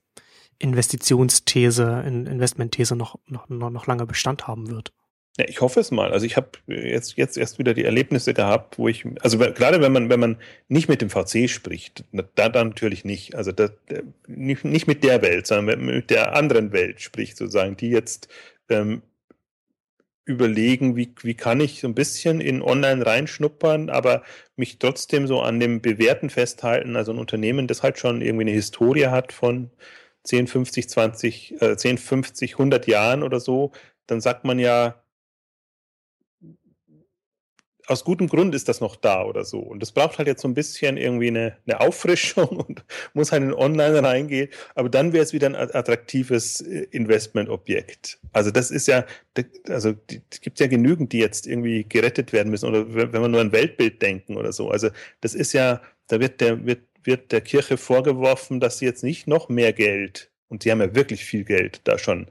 [0.59, 4.93] Investitionsthese, Investmentthese noch, noch, noch lange Bestand haben wird.
[5.37, 6.11] Ja, ich hoffe es mal.
[6.11, 9.91] Also ich habe jetzt, jetzt erst wieder die Erlebnisse gehabt, wo ich, also gerade wenn
[9.91, 12.03] man, wenn man nicht mit dem VC spricht,
[12.35, 13.33] da dann natürlich nicht.
[13.33, 13.71] Also das,
[14.27, 18.27] nicht, nicht mit der Welt, sondern mit der anderen Welt spricht, sozusagen, die jetzt
[18.69, 19.01] ähm,
[20.25, 24.23] überlegen, wie, wie kann ich so ein bisschen in Online reinschnuppern, aber
[24.55, 26.95] mich trotzdem so an dem Bewerten festhalten.
[26.95, 29.71] Also ein Unternehmen, das halt schon irgendwie eine Historie hat von
[30.25, 33.71] 10, 50, 20, äh, 10, 50, 100 Jahren oder so,
[34.07, 35.02] dann sagt man ja,
[37.87, 39.59] aus gutem Grund ist das noch da oder so.
[39.59, 43.43] Und das braucht halt jetzt so ein bisschen irgendwie eine, eine Auffrischung und muss halt
[43.43, 44.49] in Online reingehen.
[44.75, 48.19] Aber dann wäre es wieder ein attraktives äh, Investmentobjekt.
[48.31, 49.05] Also das ist ja,
[49.67, 49.93] also
[50.31, 52.69] es gibt ja genügend, die jetzt irgendwie gerettet werden müssen.
[52.69, 54.69] Oder wenn wir nur an Weltbild denken oder so.
[54.69, 54.89] Also
[55.21, 59.27] das ist ja, da wird der, wird, wird der Kirche vorgeworfen, dass sie jetzt nicht
[59.27, 62.27] noch mehr Geld, und sie haben ja wirklich viel Geld da schon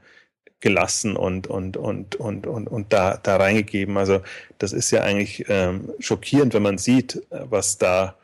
[0.63, 3.97] gelassen und, und, und, und, und, und da, da reingegeben.
[3.97, 4.21] Also
[4.59, 8.15] das ist ja eigentlich ähm, schockierend, wenn man sieht, was da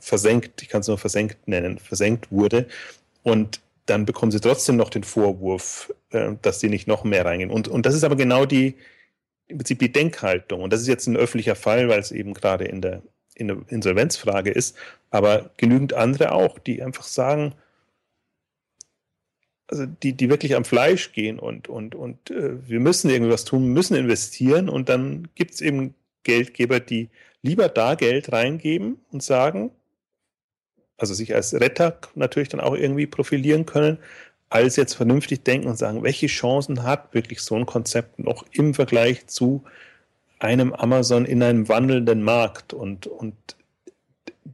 [0.00, 2.66] versenkt, ich kann es nur versenkt nennen, versenkt wurde.
[3.22, 7.52] Und dann bekommen sie trotzdem noch den Vorwurf, äh, dass sie nicht noch mehr reingehen.
[7.52, 8.74] Und, und das ist aber genau die,
[9.46, 10.62] im Prinzip die Denkhaltung.
[10.62, 13.02] Und das ist jetzt ein öffentlicher Fall, weil es eben gerade in der,
[13.36, 14.76] in der Insolvenzfrage ist,
[15.10, 17.54] aber genügend andere auch, die einfach sagen,
[19.72, 23.68] also die, die wirklich am Fleisch gehen und, und, und äh, wir müssen irgendwas tun,
[23.68, 25.94] müssen investieren und dann gibt es eben
[26.24, 27.08] Geldgeber, die
[27.40, 29.70] lieber da Geld reingeben und sagen,
[30.98, 33.96] also sich als Retter natürlich dann auch irgendwie profilieren können,
[34.50, 38.74] als jetzt vernünftig denken und sagen, welche Chancen hat wirklich so ein Konzept noch im
[38.74, 39.64] Vergleich zu
[40.38, 42.74] einem Amazon in einem wandelnden Markt?
[42.74, 43.34] Und, und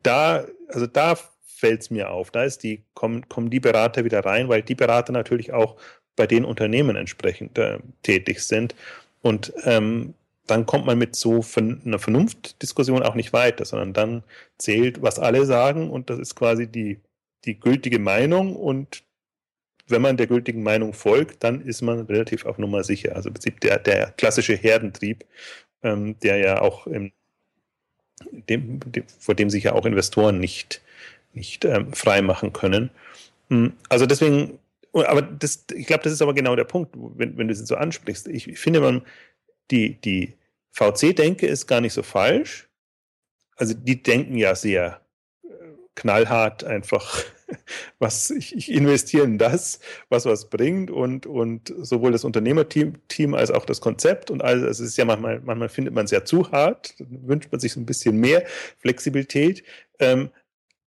[0.05, 1.19] da, also da
[1.59, 2.31] fällt es mir auf.
[2.31, 5.77] Da ist die, kommen, kommen die Berater wieder rein, weil die Berater natürlich auch
[6.15, 8.75] bei den Unternehmen entsprechend äh, tätig sind.
[9.23, 10.15] Und ähm,
[10.47, 14.23] dann kommt man mit so einer Vernunftdiskussion auch nicht weiter, sondern dann
[14.57, 17.01] zählt, was alle sagen und das ist quasi die,
[17.45, 19.03] die gültige Meinung und
[19.89, 23.17] wenn man der gültigen Meinung folgt, dann ist man relativ auf Nummer sicher.
[23.17, 25.25] Also im Prinzip der, der klassische Herdentrieb,
[25.83, 27.13] ähm, der ja auch im,
[28.49, 30.83] dem, dem, vor dem sich ja auch Investoren nicht
[31.33, 32.91] nicht ähm, frei machen können.
[33.49, 34.59] Hm, also deswegen,
[34.93, 37.77] aber das, ich glaube, das ist aber genau der Punkt, wenn, wenn du es so
[37.77, 38.29] ansprichst.
[38.29, 39.03] Ich, ich finde, man,
[39.71, 40.35] die, die
[40.73, 42.69] VC-Denke ist gar nicht so falsch.
[43.57, 45.01] Also die denken ja sehr
[45.43, 45.49] äh,
[45.97, 47.25] knallhart einfach,
[47.99, 53.35] was ich, ich investiere in das, was was bringt und, und sowohl das Unternehmerteam Team
[53.35, 56.13] als auch das Konzept und alles, also es ist ja manchmal, manchmal findet man es
[56.13, 58.45] ja zu hart, wünscht man sich so ein bisschen mehr
[58.79, 59.65] Flexibilität.
[59.99, 60.31] Ähm,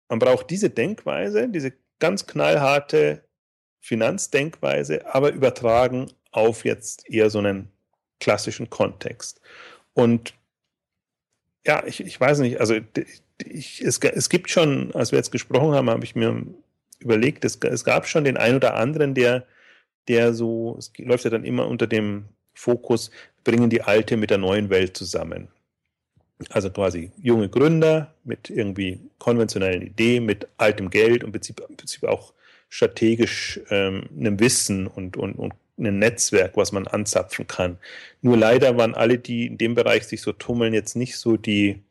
[0.08, 3.22] man braucht diese Denkweise, diese ganz knallharte
[3.80, 7.70] Finanzdenkweise, aber übertragen auf jetzt eher so einen
[8.20, 9.40] klassischen Kontext.
[9.94, 10.34] Und
[11.66, 12.74] ja, ich, ich weiß nicht, also
[13.44, 16.44] ich, es, es gibt schon, als wir jetzt gesprochen haben, habe ich mir
[17.00, 19.46] überlegt, es, es gab schon den einen oder anderen, der,
[20.08, 23.10] der so, es läuft ja dann immer unter dem Fokus,
[23.44, 25.48] bringen die alte mit der neuen Welt zusammen.
[26.50, 32.32] Also quasi junge Gründer mit irgendwie konventionellen Ideen, mit altem Geld und im Prinzip, auch
[32.68, 37.78] strategisch ähm, einem Wissen und, und, und ein Netzwerk, was man anzapfen kann.
[38.20, 41.82] Nur leider waren alle, die in dem Bereich sich so tummeln, jetzt nicht so die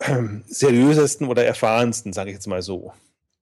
[0.00, 2.92] ähm, seriösesten oder erfahrensten, sage ich jetzt mal so.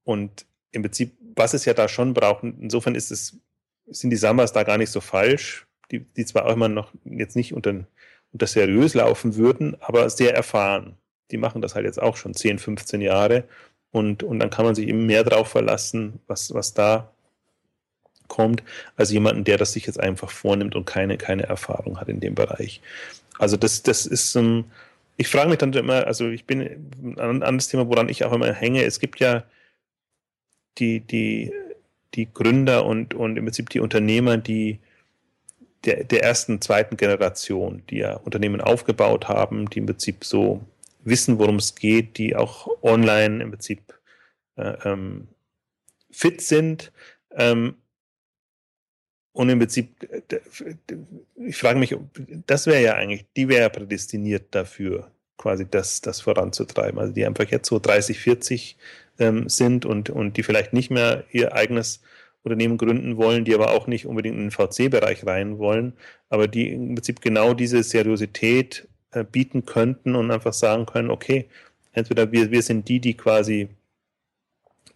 [0.03, 3.37] Und im Prinzip, was es ja da schon braucht, insofern ist es,
[3.87, 7.35] sind die Sammers da gar nicht so falsch, die, die zwar auch immer noch jetzt
[7.35, 7.85] nicht unter,
[8.31, 10.97] unter seriös laufen würden, aber sehr erfahren.
[11.31, 13.43] Die machen das halt jetzt auch schon 10, 15 Jahre
[13.91, 17.11] und, und dann kann man sich eben mehr drauf verlassen, was, was da
[18.27, 18.63] kommt,
[18.95, 22.35] als jemanden, der das sich jetzt einfach vornimmt und keine, keine Erfahrung hat in dem
[22.35, 22.81] Bereich.
[23.39, 24.65] Also das, das ist, um,
[25.17, 26.61] ich frage mich dann immer, also ich bin
[27.17, 29.43] ein anderes Thema, woran ich auch immer hänge, es gibt ja
[30.77, 31.51] die, die,
[32.13, 34.79] die Gründer und, und im Prinzip die Unternehmer, die
[35.85, 40.61] der, der ersten, zweiten Generation, die ja Unternehmen aufgebaut haben, die im Prinzip so
[41.03, 43.81] wissen, worum es geht, die auch online im Prinzip
[44.57, 45.27] äh, ähm,
[46.11, 46.91] fit sind.
[47.31, 47.75] Ähm,
[49.31, 49.95] und im Prinzip,
[51.37, 51.95] ich frage mich,
[52.45, 56.99] das wäre ja eigentlich, die wäre ja prädestiniert dafür, quasi das, das voranzutreiben.
[56.99, 58.77] Also die einfach jetzt so 30, 40
[59.19, 62.01] ähm, sind und, und die vielleicht nicht mehr ihr eigenes
[62.43, 65.93] Unternehmen gründen wollen, die aber auch nicht unbedingt in den VC-Bereich rein wollen,
[66.29, 71.49] aber die im Prinzip genau diese Seriosität äh, bieten könnten und einfach sagen können, okay,
[71.93, 73.69] entweder wir, wir sind die, die quasi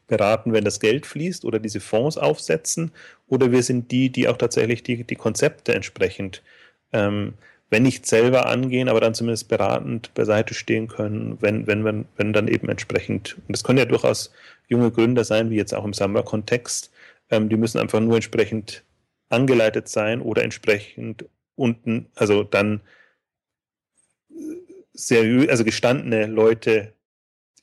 [0.08, 2.92] beraten, wenn das Geld fließt oder diese Fonds aufsetzen,
[3.28, 6.44] oder wir sind die, die auch tatsächlich die, die Konzepte entsprechend,
[6.92, 7.34] ähm,
[7.70, 12.34] wenn nicht selber angehen, aber dann zumindest beratend beiseite stehen können, wenn, wenn, wenn, wenn
[12.34, 14.32] dann eben entsprechend, und das können ja durchaus
[14.68, 16.92] junge Gründer sein, wie jetzt auch im Summer-Kontext,
[17.34, 18.84] ähm, die müssen einfach nur entsprechend
[19.30, 21.26] angeleitet sein oder entsprechend
[21.56, 22.82] unten, also dann
[24.94, 26.94] seriös, also gestandene Leute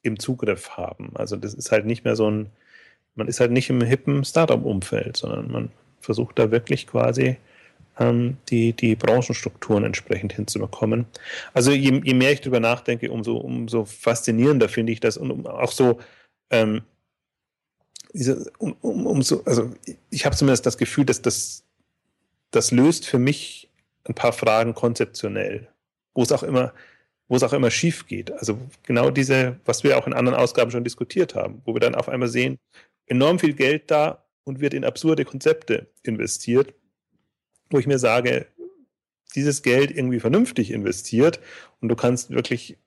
[0.02, 1.10] im Zugriff haben.
[1.14, 2.50] Also das ist halt nicht mehr so ein,
[3.14, 7.36] man ist halt nicht im hippen Startup-Umfeld, sondern man versucht da wirklich quasi
[7.98, 11.06] ähm, die, die Branchenstrukturen entsprechend hinzubekommen.
[11.52, 15.70] Also je, je mehr ich darüber nachdenke, umso, umso faszinierender finde ich das und auch
[15.70, 16.00] so
[16.50, 16.82] ähm,
[18.12, 19.72] diese, um, um, umso, also
[20.10, 21.64] ich habe zumindest das Gefühl, dass das,
[22.50, 23.70] das löst für mich
[24.04, 25.68] ein paar Fragen konzeptionell,
[26.14, 26.72] wo es auch immer,
[27.28, 28.32] wo es auch immer schief geht.
[28.32, 31.94] Also genau diese, was wir auch in anderen Ausgaben schon diskutiert haben, wo wir dann
[31.94, 32.58] auf einmal sehen,
[33.06, 36.74] enorm viel Geld da und wird in absurde Konzepte investiert,
[37.70, 38.46] wo ich mir sage,
[39.34, 41.40] dieses Geld irgendwie vernünftig investiert
[41.80, 42.78] und du kannst wirklich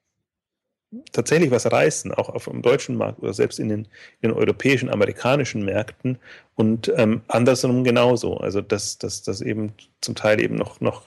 [1.11, 3.79] tatsächlich was reißen, auch auf dem deutschen Markt oder selbst in den,
[4.21, 6.17] in den europäischen, amerikanischen Märkten
[6.55, 8.37] und ähm, andersrum genauso.
[8.37, 11.03] Also dass, dass, dass eben zum Teil eben noch, noch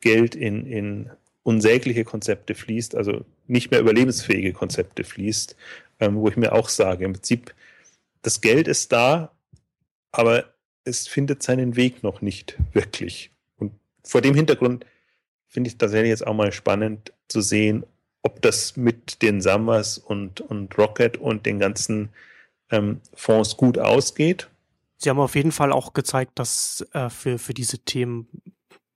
[0.00, 1.10] Geld in, in
[1.42, 5.56] unsägliche Konzepte fließt, also nicht mehr überlebensfähige Konzepte fließt,
[6.00, 7.54] ähm, wo ich mir auch sage, im Prinzip,
[8.22, 9.32] das Geld ist da,
[10.12, 10.44] aber
[10.84, 13.30] es findet seinen Weg noch nicht wirklich.
[13.56, 13.72] Und
[14.04, 14.86] vor dem Hintergrund
[15.48, 17.84] finde ich tatsächlich jetzt auch mal spannend zu sehen,
[18.22, 22.10] ob das mit den Summers und, und Rocket und den ganzen
[22.70, 24.48] ähm, Fonds gut ausgeht.
[24.96, 28.28] Sie haben auf jeden Fall auch gezeigt, dass äh, für, für diese Themen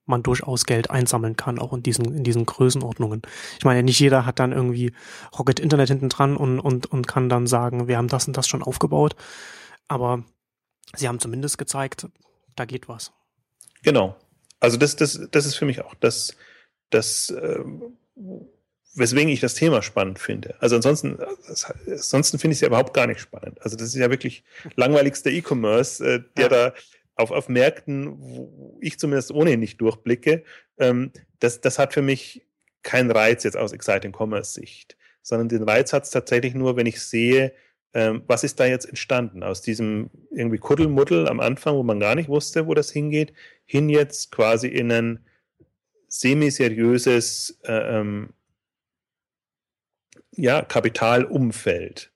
[0.06, 3.22] man durchaus Geld einsammeln kann, auch in diesen, in diesen Größenordnungen.
[3.58, 4.92] Ich meine, nicht jeder hat dann irgendwie
[5.36, 8.46] Rocket Internet hinten dran und, und, und kann dann sagen, wir haben das und das
[8.46, 9.16] schon aufgebaut.
[9.88, 10.22] Aber
[10.94, 12.08] sie haben zumindest gezeigt,
[12.54, 13.12] da geht was.
[13.82, 14.16] Genau.
[14.60, 16.36] Also das, das, das ist für mich auch das,
[16.90, 17.64] das, äh,
[18.96, 20.54] weswegen ich das Thema spannend finde.
[20.60, 21.18] Also ansonsten,
[21.86, 23.60] ansonsten finde ich es ja überhaupt gar nicht spannend.
[23.62, 24.42] Also das ist ja wirklich
[24.74, 26.48] langweiligster E-Commerce, äh, der ja.
[26.48, 26.74] da
[27.14, 30.44] auf, auf Märkten, wo ich zumindest ohnehin nicht durchblicke,
[30.78, 32.42] ähm, das, das hat für mich
[32.82, 36.86] keinen Reiz jetzt aus Exciting Commerce Sicht, sondern den Reiz hat es tatsächlich nur, wenn
[36.86, 37.52] ich sehe,
[37.94, 42.14] ähm, was ist da jetzt entstanden aus diesem irgendwie Kuddelmuddel am Anfang, wo man gar
[42.14, 43.32] nicht wusste, wo das hingeht,
[43.64, 45.26] hin jetzt quasi in ein
[46.08, 48.30] semi-seriöses äh, ähm,
[50.36, 52.12] ja, Kapitalumfeld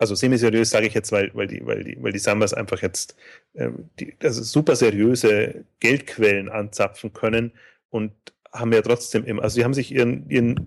[0.00, 3.16] also semi-seriös sage ich jetzt, weil, weil, die, weil, die, weil die Sambas einfach jetzt
[3.54, 7.52] ähm, die, also super seriöse Geldquellen anzapfen können
[7.90, 8.12] und
[8.50, 10.66] haben ja trotzdem immer, also sie haben sich ihren, ihren,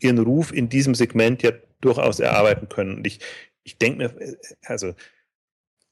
[0.00, 2.96] ihren Ruf in diesem Segment ja durchaus erarbeiten können.
[2.96, 3.20] Und ich,
[3.62, 4.94] ich denke mir, also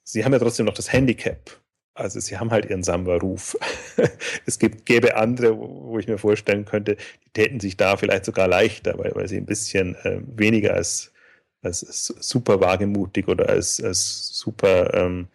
[0.04, 1.58] sie haben ja trotzdem noch das Handicap.
[1.96, 3.56] Also sie haben halt ihren Samba-Ruf.
[4.46, 8.48] es gibt, gäbe andere, wo ich mir vorstellen könnte, die täten sich da vielleicht sogar
[8.48, 11.12] leichter, weil, weil sie ein bisschen äh, weniger als,
[11.62, 15.28] als super wagemutig oder als, als super, ähm,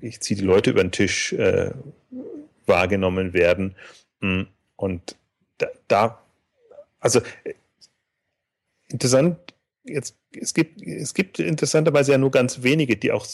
[0.00, 1.72] ich ziehe die Leute über den Tisch äh,
[2.66, 3.74] wahrgenommen werden.
[4.20, 4.46] Hm,
[4.76, 5.16] und
[5.58, 6.24] da, da
[7.00, 7.20] also
[8.88, 9.36] interessant,
[9.84, 13.26] jetzt, es gibt, es gibt interessanterweise ja nur ganz wenige, die auch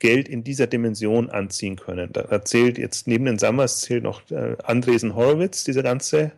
[0.00, 2.12] Geld in dieser Dimension anziehen können.
[2.12, 6.32] Da zählt jetzt neben den Summers zählt noch äh, Andresen Horowitz, dieser ganze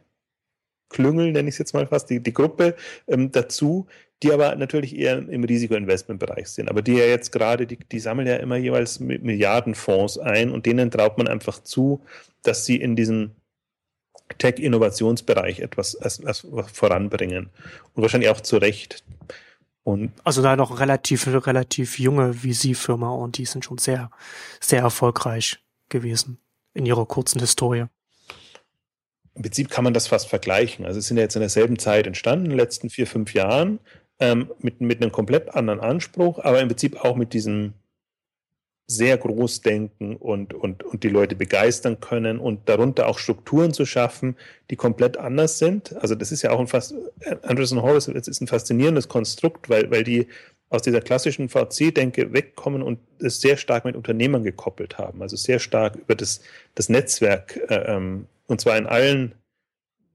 [0.90, 2.76] Klüngel, nenne ich es jetzt mal fast, die, die Gruppe
[3.08, 3.86] ähm, dazu,
[4.22, 6.68] die aber natürlich eher im Risikoinvestmentbereich sind.
[6.68, 10.90] Aber die ja jetzt gerade, die, die sammeln ja immer jeweils Milliardenfonds ein und denen
[10.90, 12.02] traut man einfach zu,
[12.42, 13.32] dass sie in diesem
[14.38, 17.50] Tech-Innovationsbereich etwas, etwas voranbringen.
[17.94, 19.04] Und wahrscheinlich auch zu Recht.
[19.84, 24.10] Und also da noch relativ, relativ junge VC-Firma und die sind schon sehr,
[24.60, 25.58] sehr erfolgreich
[25.88, 26.38] gewesen
[26.74, 27.86] in ihrer kurzen Historie.
[29.34, 30.84] Im Prinzip kann man das fast vergleichen.
[30.84, 33.80] Also es sind ja jetzt in derselben Zeit entstanden, in den letzten vier, fünf Jahren,
[34.20, 37.72] ähm, mit, mit einem komplett anderen Anspruch, aber im Prinzip auch mit diesem
[38.96, 43.86] sehr groß denken und, und, und die Leute begeistern können und darunter auch Strukturen zu
[43.86, 44.36] schaffen,
[44.70, 45.94] die komplett anders sind.
[45.96, 46.94] Also das ist ja auch ein fast,
[47.42, 50.28] Anderson Horowitz ist ein faszinierendes Konstrukt, weil, weil die
[50.70, 55.58] aus dieser klassischen VC-Denke wegkommen und es sehr stark mit Unternehmern gekoppelt haben, also sehr
[55.58, 56.40] stark über das,
[56.74, 59.34] das Netzwerk, äh, ähm, und zwar in allen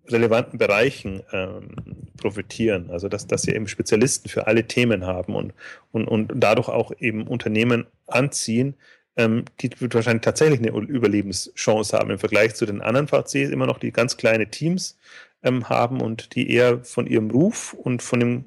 [0.10, 1.70] relevanten Bereichen ähm,
[2.18, 2.90] profitieren.
[2.90, 5.54] Also dass, dass sie eben Spezialisten für alle Themen haben und,
[5.92, 8.76] und, und dadurch auch eben Unternehmen anziehen,
[9.16, 13.80] ähm, die wahrscheinlich tatsächlich eine Überlebenschance haben im Vergleich zu den anderen VCs, immer noch
[13.80, 14.98] die ganz kleine Teams
[15.44, 18.46] ähm, haben und die eher von ihrem Ruf und von dem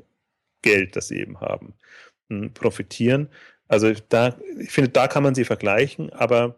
[0.63, 1.75] Geld, das sie eben haben,
[2.31, 3.29] ähm, profitieren.
[3.69, 6.57] Also da, ich finde, da kann man sie vergleichen, aber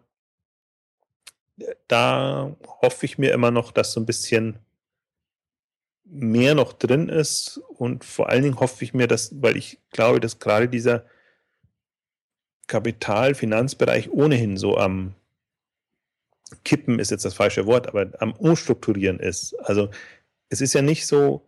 [1.87, 4.57] da hoffe ich mir immer noch, dass so ein bisschen
[6.05, 10.19] mehr noch drin ist und vor allen Dingen hoffe ich mir, dass, weil ich glaube,
[10.19, 11.05] dass gerade dieser
[12.67, 15.15] Kapital-Finanzbereich ohnehin so am
[16.63, 19.53] Kippen ist jetzt das falsche Wort, aber am Umstrukturieren ist.
[19.59, 19.89] Also
[20.49, 21.47] es ist ja nicht so,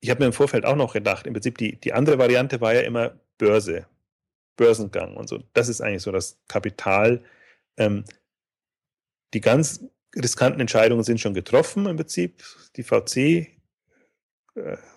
[0.00, 2.74] ich habe mir im Vorfeld auch noch gedacht, im Prinzip die, die andere Variante war
[2.74, 3.86] ja immer Börse,
[4.56, 5.42] Börsengang und so.
[5.52, 7.22] Das ist eigentlich so das Kapital.
[7.76, 8.04] Ähm,
[9.34, 12.42] die ganz riskanten Entscheidungen sind schon getroffen im Prinzip.
[12.76, 13.55] Die VC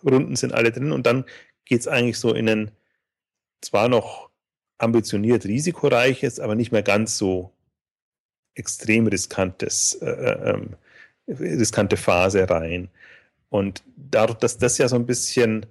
[0.03, 1.25] Runden sind alle drin und dann
[1.65, 2.71] geht es eigentlich so in ein
[3.61, 4.29] zwar noch
[4.77, 7.51] ambitioniert risikoreiches, aber nicht mehr ganz so
[8.55, 10.75] extrem riskantes, äh, äh, ähm,
[11.27, 12.89] riskante Phase rein.
[13.49, 15.65] Und dadurch, dass das ja so ein bisschen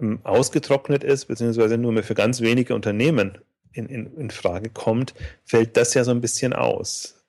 [0.00, 3.38] ähm, ausgetrocknet ist, beziehungsweise nur mehr für ganz wenige Unternehmen
[3.72, 5.14] in, in, in Frage kommt,
[5.44, 7.24] fällt das ja so ein bisschen aus.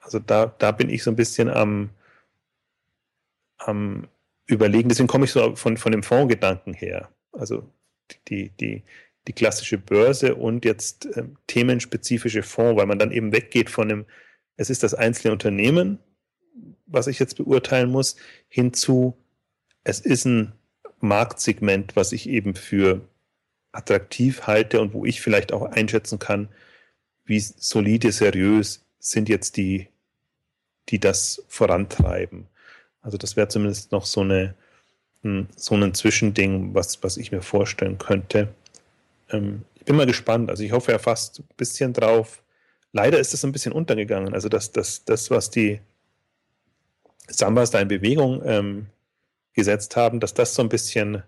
[0.00, 1.90] Also da, da bin ich so ein bisschen am,
[3.58, 4.08] am
[4.46, 4.88] überlegen.
[4.88, 7.10] Deswegen komme ich so von, von dem Fondsgedanken her.
[7.32, 7.68] Also
[8.28, 8.82] die, die,
[9.26, 14.06] die klassische Börse und jetzt äh, themenspezifische Fonds, weil man dann eben weggeht von dem,
[14.56, 15.98] es ist das einzelne Unternehmen,
[16.86, 18.16] was ich jetzt beurteilen muss,
[18.48, 19.16] hinzu,
[19.84, 20.52] es ist ein
[21.00, 23.06] Marktsegment, was ich eben für
[23.72, 26.48] attraktiv halte und wo ich vielleicht auch einschätzen kann,
[27.24, 29.88] wie solide, seriös sind jetzt die,
[30.88, 32.48] die das vorantreiben.
[33.06, 34.56] Also das wäre zumindest noch so eine
[35.22, 38.48] hm, so ein Zwischending, was, was ich mir vorstellen könnte.
[39.30, 40.50] Ähm, ich bin mal gespannt.
[40.50, 42.42] Also ich hoffe ja fast ein bisschen drauf.
[42.92, 44.34] Leider ist das ein bisschen untergegangen.
[44.34, 45.80] Also das, das, das was die
[47.28, 48.86] Sambas da in Bewegung ähm,
[49.52, 51.22] gesetzt haben, dass das so ein bisschen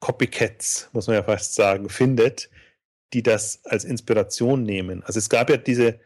[0.00, 2.50] Copycats, muss man ja fast sagen, findet,
[3.12, 5.04] die das als Inspiration nehmen.
[5.04, 6.00] Also es gab ja diese,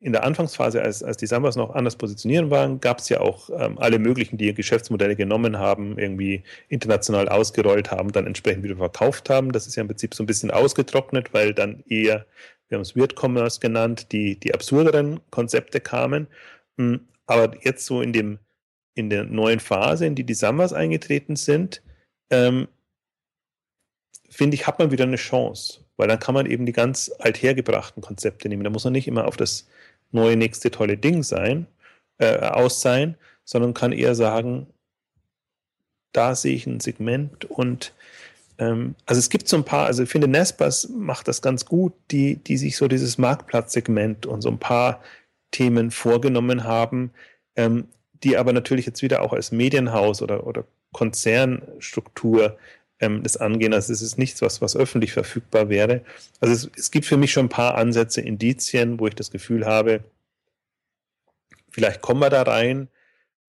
[0.00, 3.50] in der Anfangsphase, als, als die Sambas noch anders positionieren waren, gab es ja auch
[3.50, 8.76] ähm, alle möglichen, die ihr Geschäftsmodelle genommen haben, irgendwie international ausgerollt haben, dann entsprechend wieder
[8.76, 9.50] verkauft haben.
[9.50, 12.26] Das ist ja im Prinzip so ein bisschen ausgetrocknet, weil dann eher,
[12.68, 16.28] wir haben es Weird Commerce genannt, die, die absurderen Konzepte kamen.
[16.76, 18.38] Hm, aber jetzt so in dem,
[18.94, 21.82] in der neuen Phase, in die die Sambas eingetreten sind,
[22.30, 22.68] ähm,
[24.30, 28.02] finde ich, hat man wieder eine Chance, weil dann kann man eben die ganz althergebrachten
[28.02, 28.62] Konzepte nehmen.
[28.62, 29.66] Da muss man nicht immer auf das
[30.12, 31.66] neue nächste tolle Ding sein,
[32.18, 34.66] äh, aus sein, sondern kann eher sagen,
[36.12, 37.92] da sehe ich ein Segment und
[38.58, 41.92] ähm, also es gibt so ein paar, also ich finde Nespers macht das ganz gut,
[42.10, 45.00] die, die sich so dieses Marktplatzsegment und so ein paar
[45.50, 47.12] Themen vorgenommen haben,
[47.56, 47.88] ähm,
[48.22, 52.58] die aber natürlich jetzt wieder auch als Medienhaus oder, oder Konzernstruktur
[53.00, 53.74] ähm, das angehen.
[53.74, 56.02] Also es ist nichts, was, was öffentlich verfügbar wäre.
[56.40, 59.66] Also es, es gibt für mich schon ein paar Ansätze, Indizien, wo ich das Gefühl
[59.66, 60.04] habe,
[61.70, 62.88] vielleicht kommen wir da rein,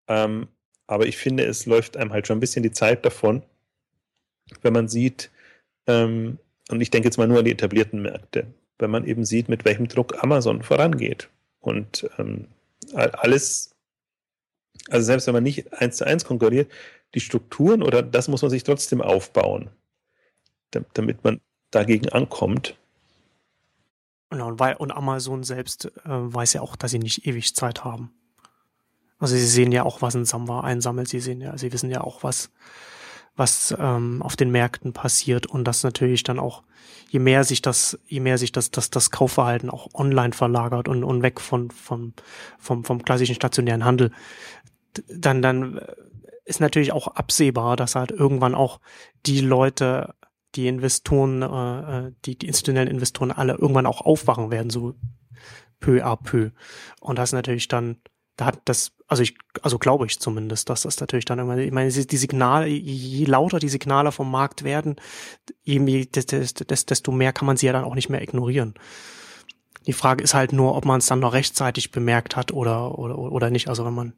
[0.07, 0.47] ähm,
[0.87, 3.43] aber ich finde, es läuft einem halt schon ein bisschen die Zeit davon,
[4.61, 5.29] wenn man sieht,
[5.87, 6.39] ähm,
[6.69, 8.47] und ich denke jetzt mal nur an die etablierten Märkte,
[8.77, 11.29] wenn man eben sieht, mit welchem Druck Amazon vorangeht.
[11.59, 12.47] Und ähm,
[12.93, 13.75] alles,
[14.89, 16.71] also selbst wenn man nicht eins zu eins konkurriert,
[17.16, 19.70] die Strukturen oder das muss man sich trotzdem aufbauen,
[20.93, 21.41] damit man
[21.72, 22.78] dagegen ankommt.
[24.30, 28.14] Und, weil, und Amazon selbst äh, weiß ja auch, dass sie nicht ewig Zeit haben.
[29.18, 31.10] Also sie sehen ja auch, was ein Samba einsammelt.
[31.10, 32.51] Sie sehen ja, sie wissen ja auch, was,
[33.36, 36.64] was ähm, auf den Märkten passiert und das natürlich dann auch,
[37.10, 41.03] je mehr sich das, je mehr sich das, das, das Kaufverhalten auch online verlagert und,
[41.03, 42.14] und weg von, vom,
[42.60, 44.12] vom, vom klassischen stationären Handel,
[45.07, 45.95] dann, dann äh,
[46.49, 48.79] ist natürlich auch absehbar, dass halt irgendwann auch
[49.25, 50.15] die Leute,
[50.55, 54.95] die Investoren, äh, äh die, die institutionellen Investoren alle irgendwann auch aufwachen werden, so
[55.79, 56.51] peu à peu.
[56.99, 57.97] Und das ist natürlich dann
[58.39, 61.73] da hat das, also ich, also glaube ich zumindest, dass das natürlich dann immer, ich
[61.73, 64.95] meine, die Signale, je lauter die Signale vom Markt werden,
[65.63, 68.75] je, desto mehr kann man sie ja dann auch nicht mehr ignorieren.
[69.87, 73.17] Die Frage ist halt nur, ob man es dann noch rechtzeitig bemerkt hat oder, oder,
[73.17, 73.67] oder nicht.
[73.67, 74.13] Also wenn man.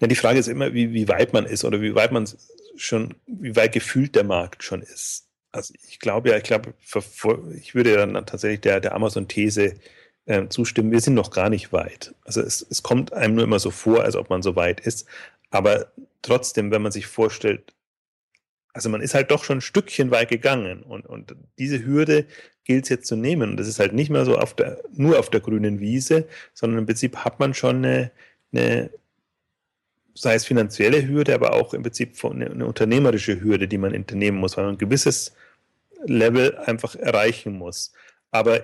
[0.00, 2.28] Ja, die Frage ist immer, wie, wie weit man ist oder wie weit man
[2.76, 5.26] schon, wie weit gefühlt der Markt schon ist.
[5.52, 6.74] Also ich glaube ja, ich glaube,
[7.58, 9.74] ich würde dann tatsächlich der, der Amazon-These
[10.26, 12.14] äh, zustimmen, wir sind noch gar nicht weit.
[12.24, 15.06] Also es, es kommt einem nur immer so vor, als ob man so weit ist.
[15.50, 15.92] Aber
[16.22, 17.72] trotzdem, wenn man sich vorstellt,
[18.74, 22.26] also man ist halt doch schon ein Stückchen weit gegangen und, und diese Hürde
[22.64, 23.52] gilt es jetzt zu nehmen.
[23.52, 26.80] Und das ist halt nicht mehr so auf der, nur auf der grünen Wiese, sondern
[26.80, 28.10] im Prinzip hat man schon eine,
[28.52, 28.90] eine
[30.16, 34.38] sei es finanzielle Hürde, aber auch im Prinzip eine, eine unternehmerische Hürde, die man unternehmen
[34.38, 35.34] muss, weil man ein gewisses
[36.04, 37.92] Level einfach erreichen muss.
[38.30, 38.62] Aber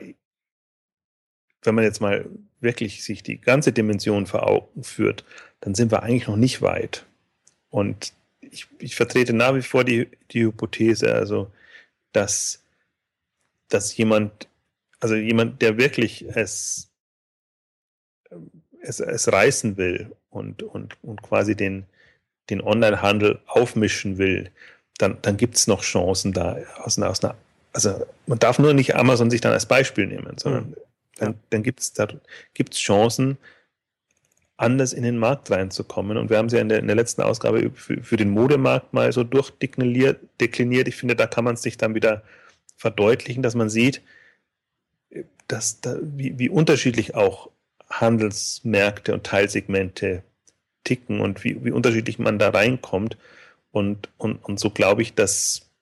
[1.63, 2.29] wenn man jetzt mal
[2.61, 5.25] wirklich sich die ganze Dimension vor Augen führt,
[5.61, 7.07] dann sind wir eigentlich noch nicht weit.
[7.71, 11.51] Und ich, ich vertrete nach wie vor die, die Hypothese, also,
[12.13, 12.63] dass,
[13.69, 14.49] dass jemand,
[15.01, 16.92] also jemand, der wirklich es,
[18.83, 21.85] es, es reißen will und, und, und quasi den,
[22.51, 24.51] den Onlinehandel aufmischen will,
[24.99, 27.35] dann, dann gibt es noch Chancen da aus einer, aus einer,
[27.73, 30.77] also man darf nur nicht Amazon sich dann als Beispiel nehmen, sondern mhm
[31.23, 32.09] dann, dann gibt es da
[32.55, 33.39] gibt's Chancen,
[34.57, 36.17] anders in den Markt reinzukommen.
[36.17, 38.93] Und wir haben sie ja in der, in der letzten Ausgabe für, für, den Modemarkt
[38.93, 40.21] mal so durchdekliniert.
[40.41, 40.89] Dekliniert.
[40.89, 42.23] Ich finde, da kann man sich dann wieder
[42.77, 44.03] verdeutlichen, dass man sieht,
[45.49, 47.51] dass da, wie, wie unterschiedlich auch
[48.01, 50.25] Handelsmärkte und Teilsegmente
[50.85, 53.17] ticken und wie, wie unterschiedlich man da reinkommt.
[53.71, 55.73] Und, und, und so glaube ich, dass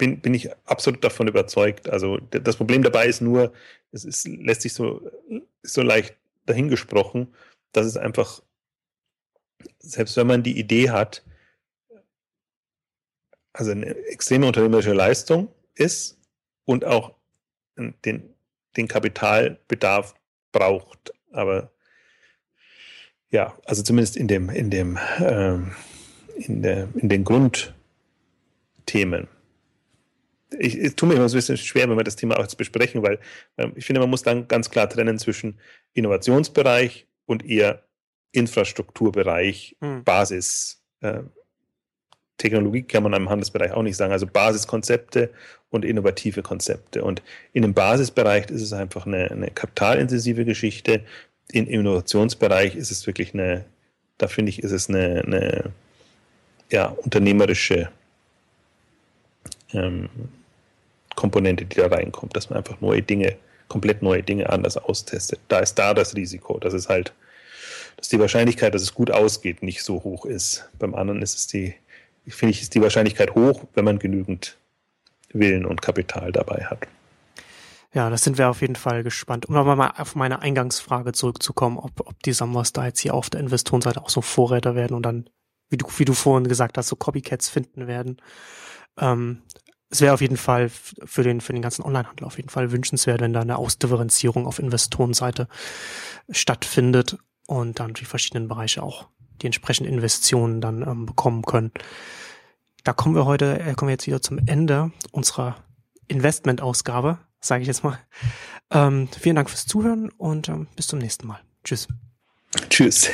[0.00, 1.90] bin, bin ich absolut davon überzeugt.
[1.90, 3.52] Also das Problem dabei ist nur,
[3.92, 5.10] es ist, lässt sich so,
[5.62, 6.16] so leicht
[6.46, 7.34] dahingesprochen,
[7.72, 8.42] dass es einfach,
[9.78, 11.22] selbst wenn man die Idee hat,
[13.52, 16.18] also eine extreme unternehmerische Leistung ist
[16.64, 17.14] und auch
[17.76, 18.34] den,
[18.76, 20.14] den Kapitalbedarf
[20.52, 21.12] braucht.
[21.32, 21.70] Aber
[23.30, 25.72] ja, also zumindest in dem, in dem, ähm,
[26.36, 29.28] in der, in den Grundthemen
[30.58, 32.56] ich, ich tue mir immer so ein bisschen schwer, wenn wir das Thema auch jetzt
[32.56, 33.18] besprechen, weil
[33.56, 35.58] ähm, ich finde, man muss dann ganz klar trennen zwischen
[35.92, 37.84] Innovationsbereich und eher
[38.32, 40.04] Infrastrukturbereich, hm.
[40.04, 40.82] Basis.
[41.00, 41.22] Äh,
[42.40, 45.30] Technologie kann man im Handelsbereich auch nicht sagen, also Basiskonzepte
[45.70, 47.04] und innovative Konzepte.
[47.04, 47.22] Und
[47.52, 51.02] in dem Basisbereich ist es einfach eine, eine kapitalintensive Geschichte.
[51.52, 53.64] Im Innovationsbereich ist es wirklich eine,
[54.18, 55.72] da finde ich, ist es eine, eine
[56.70, 57.90] ja, unternehmerische
[59.72, 60.08] ähm,
[61.16, 63.36] Komponente, die da reinkommt, dass man einfach neue Dinge,
[63.68, 65.40] komplett neue Dinge anders austestet.
[65.48, 67.12] Da ist da das Risiko, dass es halt,
[67.96, 70.70] dass die Wahrscheinlichkeit, dass es gut ausgeht, nicht so hoch ist.
[70.78, 71.74] Beim anderen ist es die,
[72.28, 74.58] finde ich, ist die Wahrscheinlichkeit hoch, wenn man genügend
[75.32, 76.86] Willen und Kapital dabei hat.
[77.92, 79.46] Ja, das sind wir auf jeden Fall gespannt.
[79.46, 83.30] Um nochmal mal auf meine Eingangsfrage zurückzukommen, ob, ob die Samwas da jetzt hier auf
[83.30, 85.28] der Investorenseite auch so Vorräter werden und dann,
[85.70, 88.18] wie du, wie du vorhin gesagt hast, so Copycats finden werden.
[88.96, 89.42] Ähm,
[89.88, 93.20] es wäre auf jeden Fall für den, für den ganzen Onlinehandel auf jeden Fall wünschenswert,
[93.20, 95.48] wenn da eine Ausdifferenzierung auf Investorenseite
[96.30, 97.18] stattfindet
[97.48, 99.08] und dann die verschiedenen Bereiche auch
[99.42, 101.72] die entsprechenden Investitionen dann ähm, bekommen können.
[102.84, 105.56] Da kommen wir heute, äh, kommen wir jetzt wieder zum Ende unserer
[106.08, 107.98] Investment-Ausgabe, sage ich jetzt mal.
[108.70, 111.40] Ähm, vielen Dank fürs Zuhören und ähm, bis zum nächsten Mal.
[111.64, 111.88] Tschüss.
[112.68, 113.10] Tschüss.